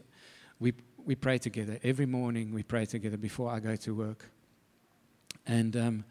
[0.60, 0.74] we,
[1.06, 1.80] we pray together.
[1.82, 4.30] Every morning we pray together before I go to work.
[5.48, 6.06] And um,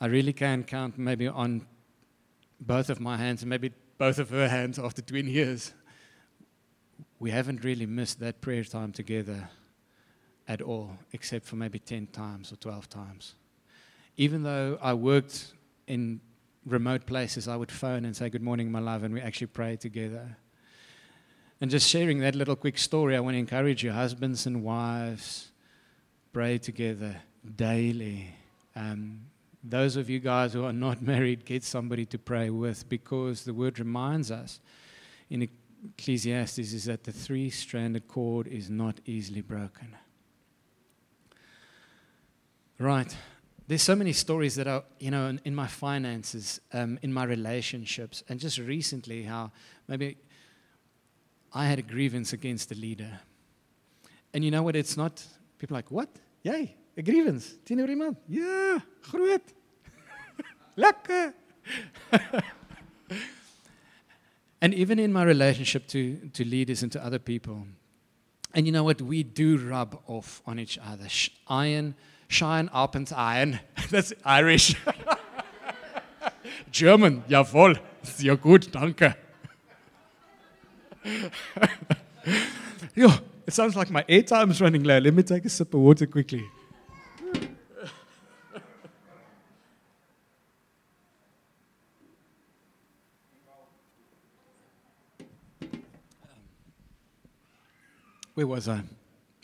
[0.00, 1.66] I really can count maybe on
[2.60, 5.72] both of my hands and maybe both of her hands after 20 years.
[7.18, 9.50] We haven't really missed that prayer time together
[10.46, 13.34] at all, except for maybe 10 times or 12 times.
[14.16, 15.52] Even though I worked
[15.86, 16.20] in
[16.64, 19.76] remote places, I would phone and say, Good morning, my love, and we actually pray
[19.76, 20.36] together.
[21.60, 25.50] And just sharing that little quick story, I want to encourage you, husbands and wives,
[26.32, 27.16] pray together
[27.56, 28.34] daily.
[28.76, 29.22] Um,
[29.62, 33.54] those of you guys who are not married, get somebody to pray with because the
[33.54, 34.60] word reminds us
[35.30, 35.48] in
[35.96, 39.96] Ecclesiastes is that the three stranded cord is not easily broken.
[42.80, 43.16] Right.
[43.66, 47.24] there's so many stories that are, you know, in, in my finances, um, in my
[47.24, 49.50] relationships, and just recently how
[49.88, 50.16] maybe
[51.52, 53.20] I had a grievance against the leader.
[54.32, 54.76] And you know what?
[54.76, 55.22] It's not,
[55.58, 56.08] people like, what?
[56.44, 57.54] Yay, a grievance.
[57.64, 58.16] Teenoor iemand?
[58.26, 58.80] Ja,
[59.10, 59.42] groot.
[60.76, 61.32] Lekker.
[64.60, 67.66] and even in my relationship to, to leaders and to other people,
[68.54, 69.00] and you know what?
[69.00, 71.06] We do rub off on each other.
[71.46, 71.94] Iron
[72.26, 73.60] shine up and iron.
[73.90, 74.74] That's Irish.
[76.70, 77.78] German, jawohl.
[78.02, 79.14] Sehr gut, danke.
[82.94, 83.08] Yo,
[83.46, 84.98] it sounds like my airtime is running low.
[84.98, 86.44] Let me take a sip of water quickly.
[98.38, 98.82] Where was I?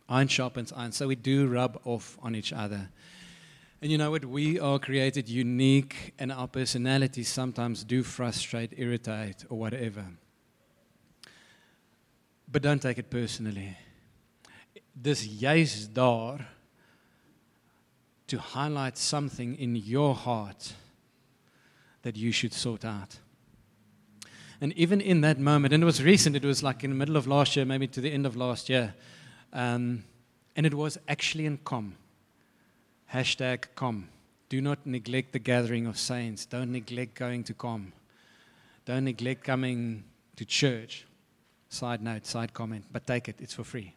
[0.08, 0.92] Iron sharpens iron.
[0.92, 2.90] So we do rub off on each other.
[3.82, 4.24] And you know what?
[4.24, 10.04] We are created unique, and our personalities sometimes do frustrate, irritate, or whatever.
[12.46, 13.76] But don't take it personally.
[15.02, 16.46] Dis juist daar
[18.28, 20.72] to highlight something in your heart
[22.02, 23.18] that you should sort out.
[24.60, 27.16] And even in that moment, and it was recent, it was like in the middle
[27.16, 28.94] of last year, maybe to the end of last year,
[29.52, 30.04] um,
[30.56, 31.96] and it was actually in com.
[33.12, 34.08] Hashtag com.
[34.48, 36.46] Do not neglect the gathering of saints.
[36.46, 37.92] Don't neglect going to com.
[38.84, 40.04] Don't neglect coming
[40.36, 41.06] to church.
[41.68, 43.94] Side note, side comment, but take it, it's for free.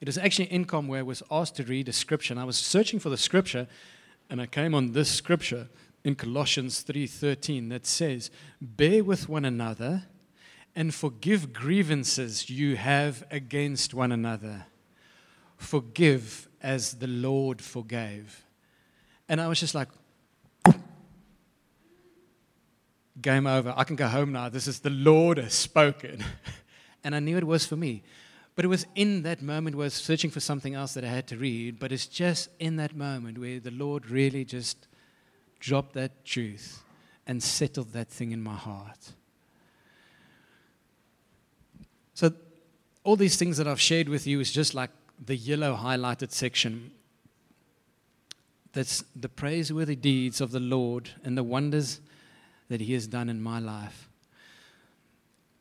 [0.00, 2.44] It was actually in com where I was asked to read a scripture, and I
[2.44, 3.66] was searching for the scripture,
[4.30, 5.68] and I came on this scripture
[6.08, 10.08] in Colossians 3:13 that says, "Bear with one another
[10.78, 14.66] and forgive grievances you have against one another.
[15.56, 18.44] Forgive as the Lord forgave.
[19.28, 19.88] And I was just like,
[23.20, 23.74] game over.
[23.76, 24.48] I can go home now.
[24.48, 26.24] This is the Lord has spoken.
[27.02, 28.04] and I knew it was for me.
[28.54, 31.08] But it was in that moment where I was searching for something else that I
[31.08, 31.80] had to read.
[31.80, 34.86] But it's just in that moment where the Lord really just
[35.60, 36.82] dropped that truth
[37.26, 39.12] and settled that thing in my heart.
[42.14, 42.32] So,
[43.04, 44.90] all these things that I've shared with you is just like
[45.24, 46.90] the yellow highlighted section.
[48.72, 52.00] That's the praiseworthy deeds of the Lord and the wonders
[52.68, 54.08] that He has done in my life.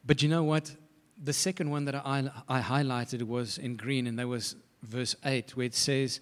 [0.06, 0.76] But you know what?
[1.22, 5.56] The second one that I, I highlighted was in green, and that was verse 8,
[5.58, 6.20] where it says,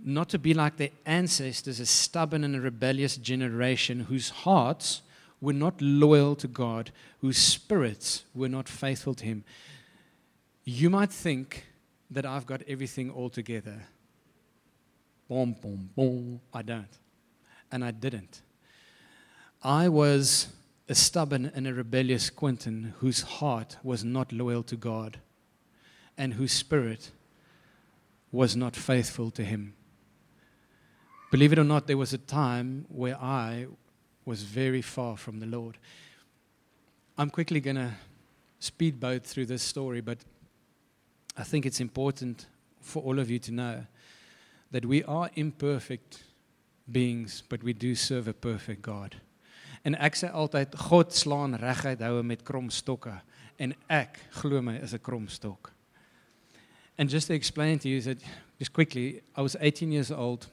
[0.00, 5.02] Not to be like their ancestors, a stubborn and a rebellious generation whose hearts
[5.40, 9.44] were not loyal to God, whose spirits were not faithful to Him.
[10.64, 11.66] You might think
[12.10, 13.82] that I've got everything all together.
[15.28, 16.40] Boom, boom, boom.
[16.52, 16.98] I don't.
[17.70, 18.42] And I didn't.
[19.62, 20.48] I was
[20.88, 25.18] a stubborn and a rebellious Quinton whose heart was not loyal to God
[26.16, 27.10] and whose spirit
[28.32, 29.74] was not faithful to Him.
[31.30, 33.66] Believe it or not, there was a time where I
[34.24, 35.76] was very far from the Lord.
[37.18, 37.92] I'm quickly going to
[38.60, 40.18] speedboat through this story, but
[41.36, 42.46] I think it's important
[42.80, 43.84] for all of you to know
[44.70, 46.22] that we are imperfect
[46.90, 49.14] beings, but we do serve a perfect God.
[49.84, 53.12] En ek sê altyd God slaan reguit houe met krom stokke
[53.60, 55.72] en ek glo my is 'n krom stok.
[56.98, 58.18] And just to explain to you that
[58.58, 60.48] just quickly, I was 18 years old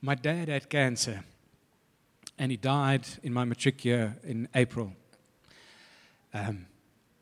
[0.00, 1.24] My dad had cancer,
[2.38, 4.92] and he died in my matric year in April.
[6.34, 6.66] Um,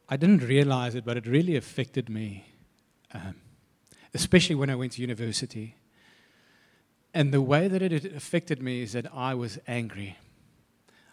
[0.09, 2.46] I didn't realize it, but it really affected me,
[3.12, 3.35] um,
[4.14, 5.77] especially when I went to university.
[7.12, 10.16] And the way that it affected me is that I was angry.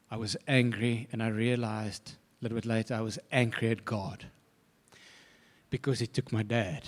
[0.10, 4.26] I was angry, and I realized a little bit later I was angry at God
[5.70, 6.84] because he took my dad.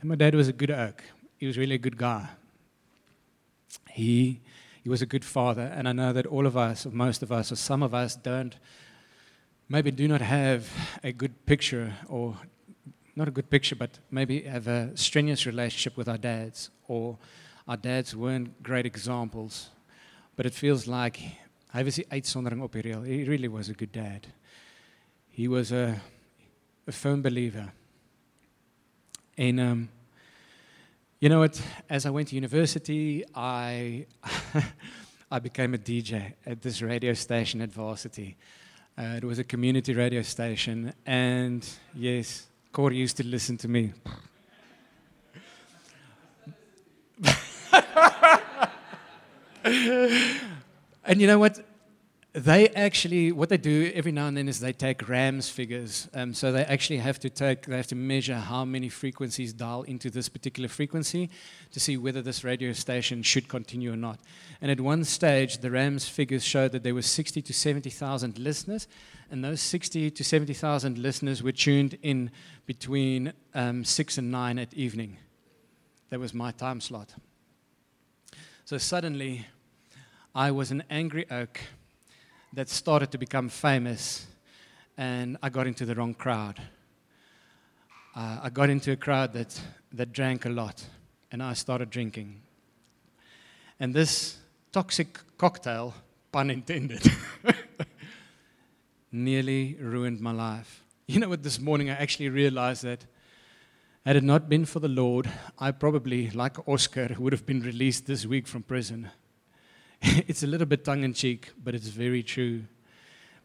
[0.00, 1.02] And my dad was a good oak,
[1.38, 2.28] he was really a good guy.
[3.90, 4.40] He,
[4.82, 7.30] he was a good father, and I know that all of us, or most of
[7.30, 8.56] us, or some of us, don't,
[9.68, 10.68] maybe do not have
[11.02, 12.36] a good picture, or
[13.14, 17.18] not a good picture, but maybe have a strenuous relationship with our dads, or
[17.68, 19.70] our dads weren't great examples.
[20.36, 21.20] But it feels like
[21.72, 22.20] hy was die.
[23.04, 24.26] He really was a good dad.
[25.30, 26.00] He was a,
[26.86, 27.72] a firm believer.
[29.36, 29.88] En um
[31.22, 31.62] you know what?
[31.88, 34.06] As I went to university, I
[35.30, 38.36] I became a DJ at this radio station at Varsity.
[38.98, 41.64] Uh, it was a community radio station, and
[41.94, 43.92] yes, Corey used to listen to me.
[51.04, 51.64] and you know what?
[52.34, 56.32] They actually what they do every now and then is they take RAMS figures um,
[56.32, 60.08] so they actually have to take they have to measure how many frequencies dial into
[60.08, 61.28] this particular frequency
[61.72, 64.18] to see whether this radio station should continue or not.
[64.62, 68.88] And at one stage the RAMS figures showed that there were 60 to 70,000 listeners
[69.30, 72.30] and those 60 to 70,000 listeners were tuned in
[72.64, 75.18] between um, 6 and 9 at evening.
[76.08, 77.12] That was my time slot.
[78.64, 79.46] So suddenly
[80.34, 81.60] i was an angry oak
[82.52, 84.26] that started to become famous,
[84.98, 86.60] and I got into the wrong crowd.
[88.14, 89.58] Uh, I got into a crowd that,
[89.92, 90.84] that drank a lot,
[91.30, 92.42] and I started drinking.
[93.80, 94.36] And this
[94.70, 95.94] toxic cocktail,
[96.30, 97.10] pun intended,
[99.12, 100.84] nearly ruined my life.
[101.06, 101.42] You know what?
[101.42, 103.06] This morning I actually realized that
[104.04, 108.06] had it not been for the Lord, I probably, like Oscar, would have been released
[108.06, 109.10] this week from prison.
[110.26, 112.64] it's a little bit tongue in cheek, but it's very true.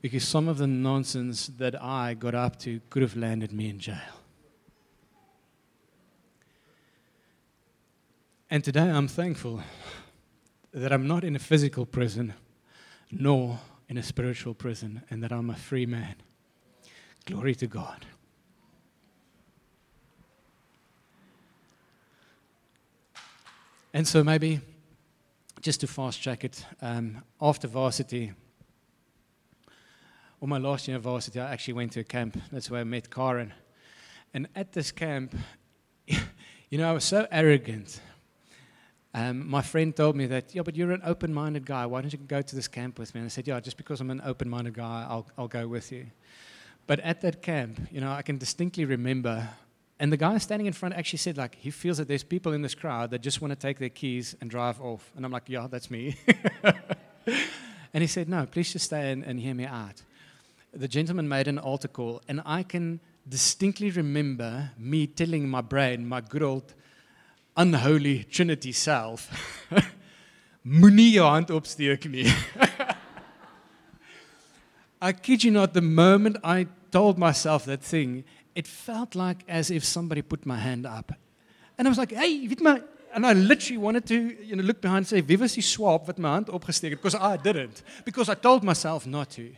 [0.02, 3.80] Because some of the nonsense that I got up to could have landed me in
[3.80, 3.98] jail.
[8.50, 9.62] And today I'm thankful
[10.74, 12.34] that I'm not in a physical prison,
[13.12, 16.16] nor in a spiritual prison, and that I'm a free man.
[17.26, 18.06] Glory to God.
[23.94, 24.62] And so maybe
[25.62, 28.34] just to fast track it, um, after varsity,
[30.40, 32.38] or my last year of varsity, I actually went to a camp.
[32.52, 33.54] That's where I met Karen.
[34.34, 35.36] And at this camp,
[36.08, 38.00] you know, I was so arrogant.
[39.14, 41.88] Um, my friend told me that, yeah, but you're an open minded guy.
[41.88, 43.22] Why don't you go to this camp with me?
[43.22, 45.92] And I said, yeah, just because I'm an open minded guy, I'll, I'll go with
[45.92, 46.06] you.
[46.86, 49.50] But at that camp, you know, I can distinctly remember
[50.00, 52.62] and the guy standing in front actually said, like, he feels that there's people in
[52.62, 55.12] this crowd that just want to take their keys and drive off.
[55.16, 56.16] And I'm like, yeah, that's me.
[57.94, 60.04] and he said, no, please just stay and, and hear me out.
[60.72, 66.08] The gentleman made an altar call, and I can distinctly remember me telling my brain,
[66.08, 66.76] my good old
[67.56, 69.32] unholy Trinity self,
[70.66, 71.50] moenie jou hand.
[75.02, 78.24] I kid you not, the moment I told myself that thing,
[78.58, 81.12] it felt like as if somebody put my hand up.
[81.78, 82.84] And I was like, hey, weet
[83.14, 86.08] and I literally wanted to you know, look behind and say, wie was die swap
[86.08, 86.48] wat my hand?
[86.48, 87.84] Because I didn't.
[88.04, 89.54] Because I told myself not to.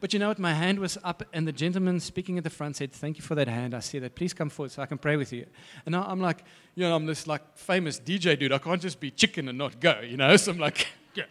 [0.00, 0.38] But you know what?
[0.38, 3.34] My hand was up, and the gentleman speaking at the front said, Thank you for
[3.34, 3.74] that hand.
[3.74, 4.14] I see that.
[4.14, 5.46] Please come forward so I can pray with you.
[5.86, 8.52] And now I'm like, you know, I'm this like famous DJ dude.
[8.52, 10.36] I can't just be chicken and not go, you know?
[10.42, 11.24] So I'm like, yeah,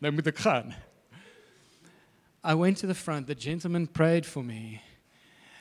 [0.00, 0.74] nou moet ek gaan.
[2.44, 3.26] I went to the front.
[3.26, 4.82] The gentleman prayed for me.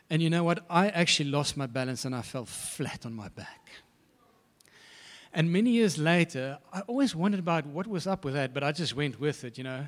[0.09, 0.65] And you know what?
[0.69, 3.69] I actually lost my balance and I fell flat on my back.
[5.33, 8.71] And many years later, I always wondered about what was up with that, but I
[8.71, 9.87] just went with it, you know.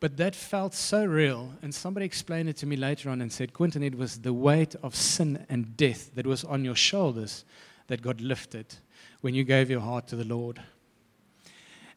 [0.00, 1.52] But that felt so real.
[1.62, 4.74] And somebody explained it to me later on and said, Quinton, it was the weight
[4.82, 7.44] of sin and death that was on your shoulders
[7.86, 8.66] that got lifted
[9.22, 10.60] when you gave your heart to the Lord.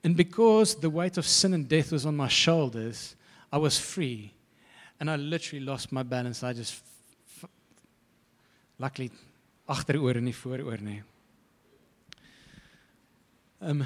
[0.03, 3.15] And because the weight of sin and death was on my shoulders,
[3.51, 4.33] I was free.
[4.99, 6.43] And I literally lost my balance.
[6.43, 6.81] I just
[8.79, 9.11] luckily
[9.67, 11.03] agteroor en nie vooroor nie.
[13.61, 13.85] Um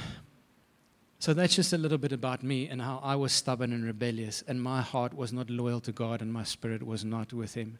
[1.21, 4.41] so that's just a little bit about me and how I was stubborn and rebellious
[4.47, 7.77] and my heart was not loyal to God and my spirit was not with him.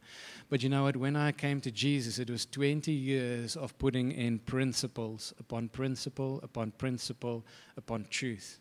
[0.50, 4.12] But you know what when I came to Jesus it was 20 years of putting
[4.12, 7.46] in principles upon principle upon principle
[7.78, 8.60] upon truth.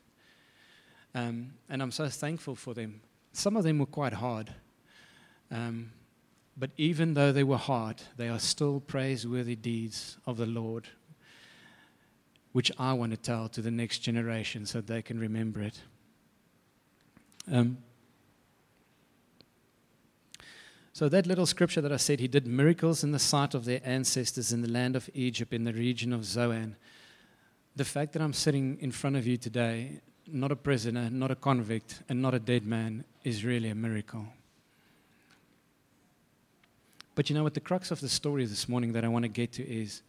[1.15, 3.01] Um and I'm so thankful for them.
[3.33, 4.55] Some of them were quite hard.
[5.51, 5.91] Um
[6.59, 10.89] but even though they were hard, they are still praiseworthy deeds of the Lord,
[12.53, 15.81] which I want to tell to the next generation so they can remember it.
[17.51, 17.79] Um,
[20.93, 23.81] so, that little scripture that I said, he did miracles in the sight of their
[23.85, 26.75] ancestors in the land of Egypt, in the region of Zoan.
[27.77, 31.37] The fact that I'm sitting in front of you today, not a prisoner, not a
[31.37, 34.27] convict, and not a dead man, is really a miracle.
[37.19, 37.55] But you know what?
[37.55, 40.03] The crux of the story this morning that I want to get to is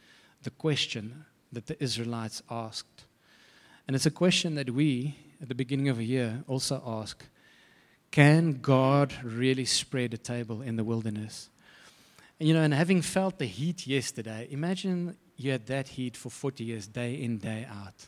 [0.43, 3.05] the question that the Israelites asked.
[3.87, 7.25] And it's a question that we, at the beginning of a year, also ask
[8.11, 11.49] Can God really spread a table in the wilderness?
[12.39, 16.29] And, you know, and having felt the heat yesterday, imagine you had that heat for
[16.29, 18.05] 40 years, day in, day out.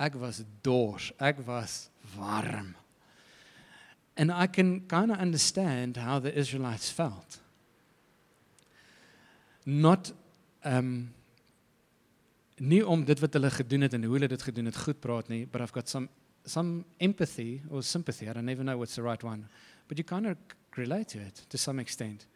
[0.00, 2.74] Ek was dors, ek was warm.
[4.16, 7.38] And I can kind of understand how the Israelites felt
[9.64, 10.12] not
[10.64, 11.12] um
[12.56, 15.28] nie om dit wat hulle gedoen het en hoe hulle dit gedoen het goed praat
[15.28, 16.08] nie, but I've got some
[16.46, 18.28] some empathy or sympathy.
[18.28, 19.48] I don't even know what's the right one,
[19.88, 20.36] but you kind of
[20.76, 22.26] relate to it to some extent.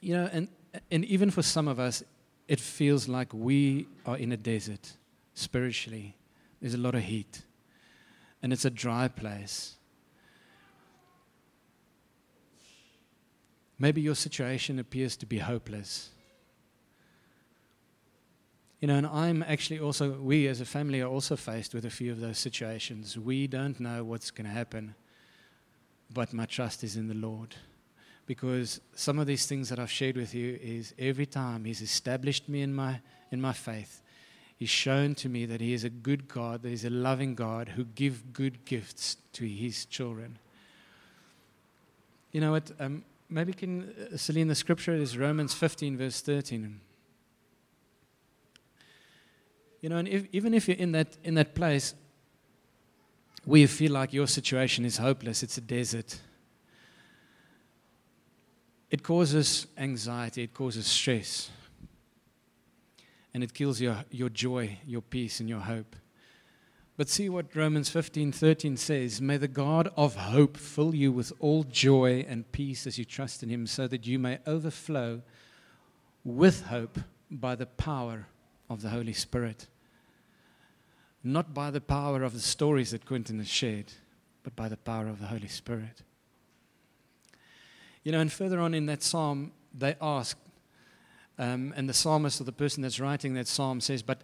[0.00, 0.48] You know, and,
[0.90, 2.02] and even for some of us,
[2.48, 4.92] it feels like we are in a desert
[5.34, 6.16] spiritually.
[6.60, 7.42] There's a lot of heat,
[8.42, 9.75] and it's a dry place.
[13.78, 16.10] Maybe your situation appears to be hopeless.
[18.80, 21.90] You know, and I'm actually also, we as a family are also faced with a
[21.90, 23.18] few of those situations.
[23.18, 24.94] We don't know what's going to happen,
[26.12, 27.54] but my trust is in the Lord.
[28.26, 32.48] Because some of these things that I've shared with you is every time He's established
[32.48, 33.00] me in my,
[33.30, 34.02] in my faith,
[34.56, 37.70] He's shown to me that He is a good God, that He's a loving God
[37.70, 40.38] who gives good gifts to His children.
[42.32, 42.72] You know what?
[42.78, 46.80] Um, maybe can, uh, Celine, the scripture is Romans 15, verse 13.
[49.80, 51.94] You know, and if, even if you're in that, in that place
[53.44, 56.18] where you feel like your situation is hopeless, it's a desert,
[58.90, 61.50] it causes anxiety, it causes stress,
[63.34, 65.94] and it kills your, your joy, your peace, and your hope.
[66.96, 71.64] But see what Romans 15:13 says May the God of hope fill you with all
[71.64, 75.22] joy and peace as you trust in him, so that you may overflow
[76.24, 76.98] with hope
[77.30, 78.26] by the power
[78.70, 79.68] of the Holy Spirit
[81.26, 83.92] not by the power of the stories that Quinton has shared,
[84.44, 86.02] but by the power of the Holy Spirit.
[88.04, 90.38] You know, and further on in that psalm, they ask,
[91.36, 94.22] um, and the psalmist or the person that's writing that psalm says, but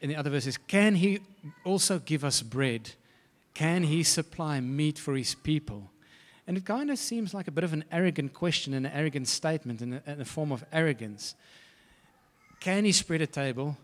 [0.00, 1.20] in the other verses, can he
[1.64, 2.92] also give us bread?
[3.54, 5.90] Can he supply meat for his people?
[6.46, 9.28] And it kind of seems like a bit of an arrogant question and an arrogant
[9.28, 11.34] statement in a, in a form of arrogance.
[12.60, 13.76] Can he spread a table?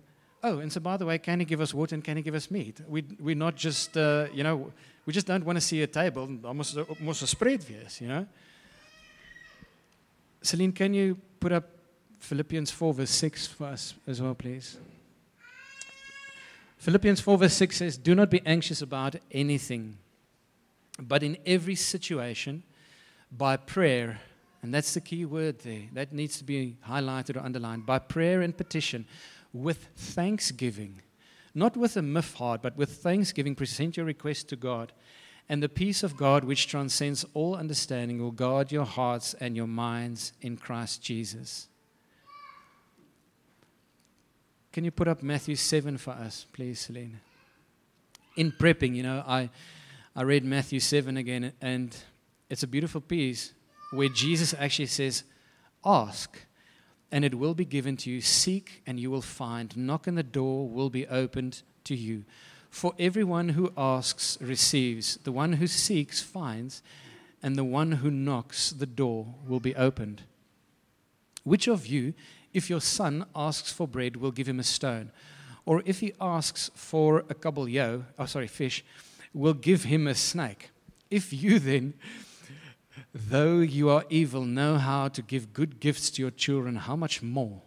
[0.42, 2.34] Oh, and so by the way, can he give us water and can he give
[2.34, 2.80] us meat?
[2.88, 4.72] We, we're not just, uh, you know,
[5.04, 6.28] we just don't want to see a table.
[6.44, 8.26] Almost, almost a spread yes, you know.
[10.42, 11.68] Celine, can you put up
[12.20, 14.76] Philippians 4, verse 6 for us as well, please?
[16.86, 19.98] Philippians 4, verse 6 says, Do not be anxious about anything,
[21.00, 22.62] but in every situation,
[23.36, 24.20] by prayer,
[24.62, 28.40] and that's the key word there, that needs to be highlighted or underlined, by prayer
[28.40, 29.04] and petition
[29.52, 31.02] with thanksgiving.
[31.56, 34.92] Not with a miff heart, but with thanksgiving, present your request to God.
[35.48, 39.66] And the peace of God, which transcends all understanding, will guard your hearts and your
[39.66, 41.66] minds in Christ Jesus.
[44.76, 47.18] Can you put up Matthew 7 for us, please, Celine?
[48.36, 49.48] In prepping, you know, I,
[50.14, 51.96] I read Matthew 7 again, and
[52.50, 53.54] it's a beautiful piece
[53.90, 55.24] where Jesus actually says,
[55.82, 56.38] Ask
[57.10, 58.20] and it will be given to you.
[58.20, 59.74] Seek, and you will find.
[59.78, 62.26] Knock, and the door will be opened to you.
[62.68, 66.82] For everyone who asks receives, the one who seeks finds,
[67.42, 70.24] and the one who knocks, the door will be opened.
[71.44, 72.12] Which of you,
[72.56, 75.12] if your son asks for bread, we'll give him a stone?
[75.64, 78.84] Or if he asks for a kabeljou, oh sorry, fish,
[79.34, 80.70] will give him a snake?
[81.10, 81.94] If you then,
[83.18, 87.22] Though you are evil, know how to give good gifts to your children, how much
[87.22, 87.62] more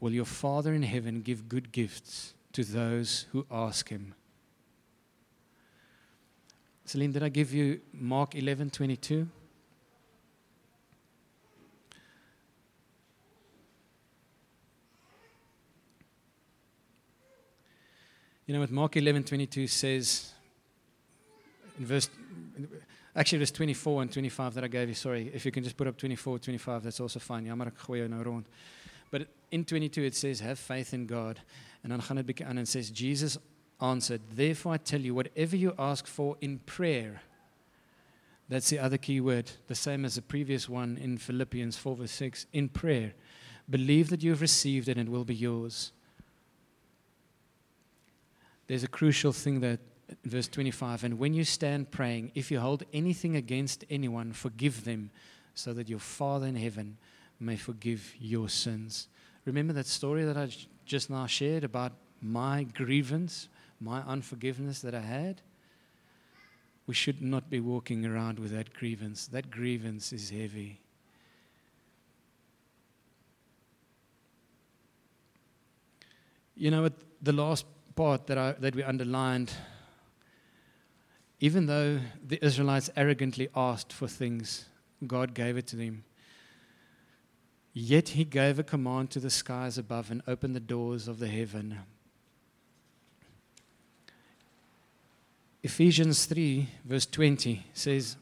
[0.00, 4.14] will your Father in heaven give good gifts to those who ask him?
[6.84, 9.28] Celine, did I give you Mark 11 22?
[18.52, 20.30] You know what Mark 11 22 says
[21.78, 22.10] in verse
[23.16, 24.94] Actually, it was 24 and 25 that I gave you.
[24.94, 25.30] Sorry.
[25.32, 27.50] If you can just put up 24, 25, that's also fine.
[29.10, 31.40] But in 22 it says, have faith in God.
[31.82, 33.38] And and says, Jesus
[33.80, 37.22] answered, therefore I tell you, whatever you ask for in prayer,
[38.50, 42.12] that's the other key word, the same as the previous one in Philippians 4 verse
[42.12, 43.14] 6, in prayer.
[43.70, 45.92] Believe that you have received it and it will be yours.
[48.72, 49.80] There's a crucial thing that
[50.24, 55.10] verse 25 and when you stand praying if you hold anything against anyone forgive them
[55.54, 56.96] so that your father in heaven
[57.38, 59.08] may forgive your sins.
[59.44, 60.48] Remember that story that i
[60.86, 61.92] just now shared about
[62.22, 65.42] my grievance my unforgiveness that i had?
[66.86, 69.26] We should not be walking around with that grievance.
[69.26, 70.80] That grievance is heavy.
[76.56, 76.94] You know what?
[77.20, 77.66] The last
[78.02, 79.52] part that I, that we underlined
[81.38, 84.66] even though the Israelites arrogantly asked for things,
[85.06, 86.02] God gave it to them.
[87.72, 91.28] Yet he gave a command to the skies above and opened the doors of the
[91.28, 91.78] heaven.
[95.62, 98.16] Ephesians 3, verse 20 says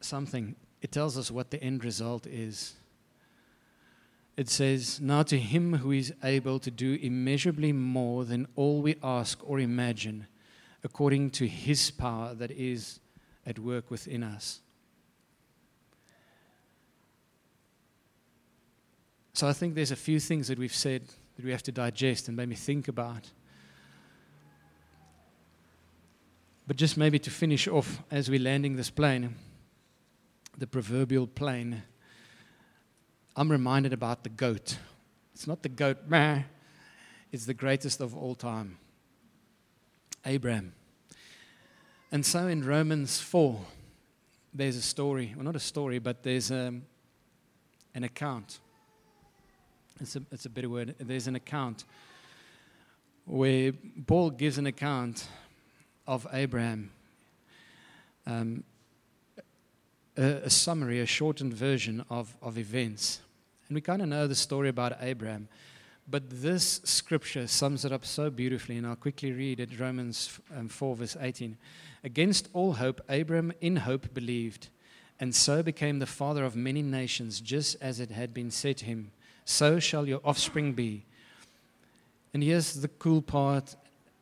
[0.00, 0.56] something.
[0.82, 2.74] It tells us what the end result is.
[4.38, 8.94] It says, Now to him who is able to do immeasurably more than all we
[9.02, 10.28] ask or imagine,
[10.84, 13.00] according to his power that is
[13.44, 14.60] at work within us.
[19.32, 21.02] So I think there's a few things that we've said
[21.34, 23.28] that we have to digest and maybe think about.
[26.68, 29.34] But just maybe to finish off as we're landing this plane,
[30.56, 31.82] the proverbial plane,
[33.38, 34.78] I'm reminded about the goat.
[35.32, 36.42] It's not the goat, meh,
[37.30, 38.78] it's the greatest of all time,
[40.26, 40.72] Abraham.
[42.10, 43.60] And so in Romans 4,
[44.52, 46.82] there's a story, well, not a story, but there's um,
[47.94, 48.58] an account.
[50.00, 50.96] It's a, it's a better word.
[50.98, 51.84] There's an account
[53.24, 53.72] where
[54.08, 55.28] Paul gives an account
[56.08, 56.90] of Abraham,
[58.26, 58.64] um,
[60.16, 63.20] a, a, summary, a shortened version of, of events.
[63.68, 65.48] And we kind of know the story about Abraham.
[66.10, 70.68] But this scripture sums it up so beautifully, and I'll quickly read it Romans um,
[70.68, 71.58] 4, verse 18.
[72.02, 74.68] Against all hope, Abraham in hope believed,
[75.20, 78.86] and so became the father of many nations, just as it had been said to
[78.86, 79.10] him,
[79.44, 81.04] So shall your offspring be.
[82.32, 83.76] And here's the cool part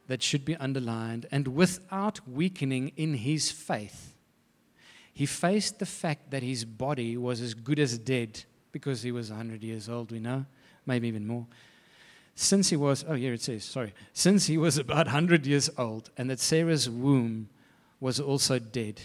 [0.08, 4.14] that should be underlined, and without weakening in his faith.
[5.12, 8.44] He faced the fact that his body was as good as dead
[8.76, 10.44] because he was 100 years old, we know,
[10.84, 11.46] maybe even more.
[12.34, 16.10] Since he was, oh, here it says, sorry, since he was about 100 years old,
[16.18, 17.48] and that Sarah's womb
[18.00, 19.00] was also dead.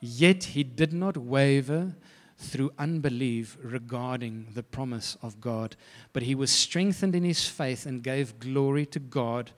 [0.00, 1.94] Yet he did not waver
[2.38, 5.76] through unbelief regarding the promise of God,
[6.14, 9.50] but he was strengthened in his faith and gave glory to God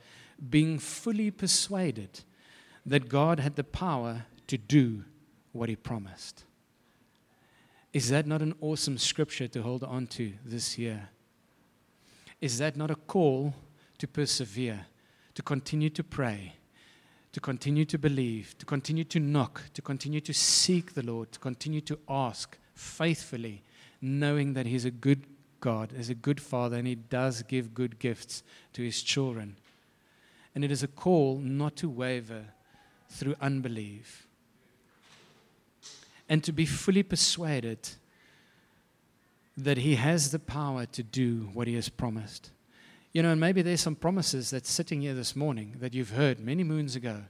[0.50, 2.24] being fully persuaded
[2.84, 5.04] that God had the power to do
[5.52, 6.44] what he promised.
[7.92, 11.10] Is that not an awesome scripture to hold on to this year?
[12.40, 13.54] Is that not a call
[13.98, 14.86] to persevere,
[15.34, 16.54] to continue to pray,
[17.32, 21.38] to continue to believe, to continue to knock, to continue to seek the Lord, to
[21.38, 23.62] continue to ask faithfully,
[24.00, 25.26] knowing that He's a good
[25.60, 29.56] God, is a good Father, and He does give good gifts to His children?
[30.54, 32.46] And it is a call not to waver
[33.08, 34.26] through unbelief
[36.28, 37.90] and to be fully persuaded
[39.56, 42.50] that He has the power to do what He has promised.
[43.12, 46.40] You know, and maybe there's some promises that's sitting here this morning that you've heard
[46.40, 47.22] many moons ago.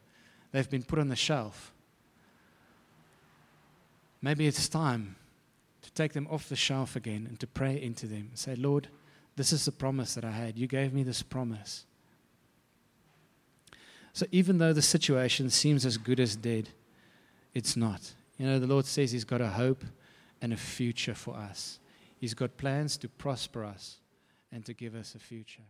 [0.52, 1.72] They've been put on the shelf.
[4.20, 5.16] Maybe it's time
[5.82, 8.30] to take them off the shelf again and to pray into them.
[8.34, 8.88] Say, Lord,
[9.34, 10.56] this is the promise that I had.
[10.56, 11.84] You gave me this promise.
[14.12, 16.68] So even though the situation seems as good as dead,
[17.54, 18.12] it's not.
[18.38, 19.84] You know, the Lord says He's got a hope
[20.40, 21.78] and a future for us.
[22.18, 23.98] He's got plans to prosper us
[24.50, 25.62] and to give us a future.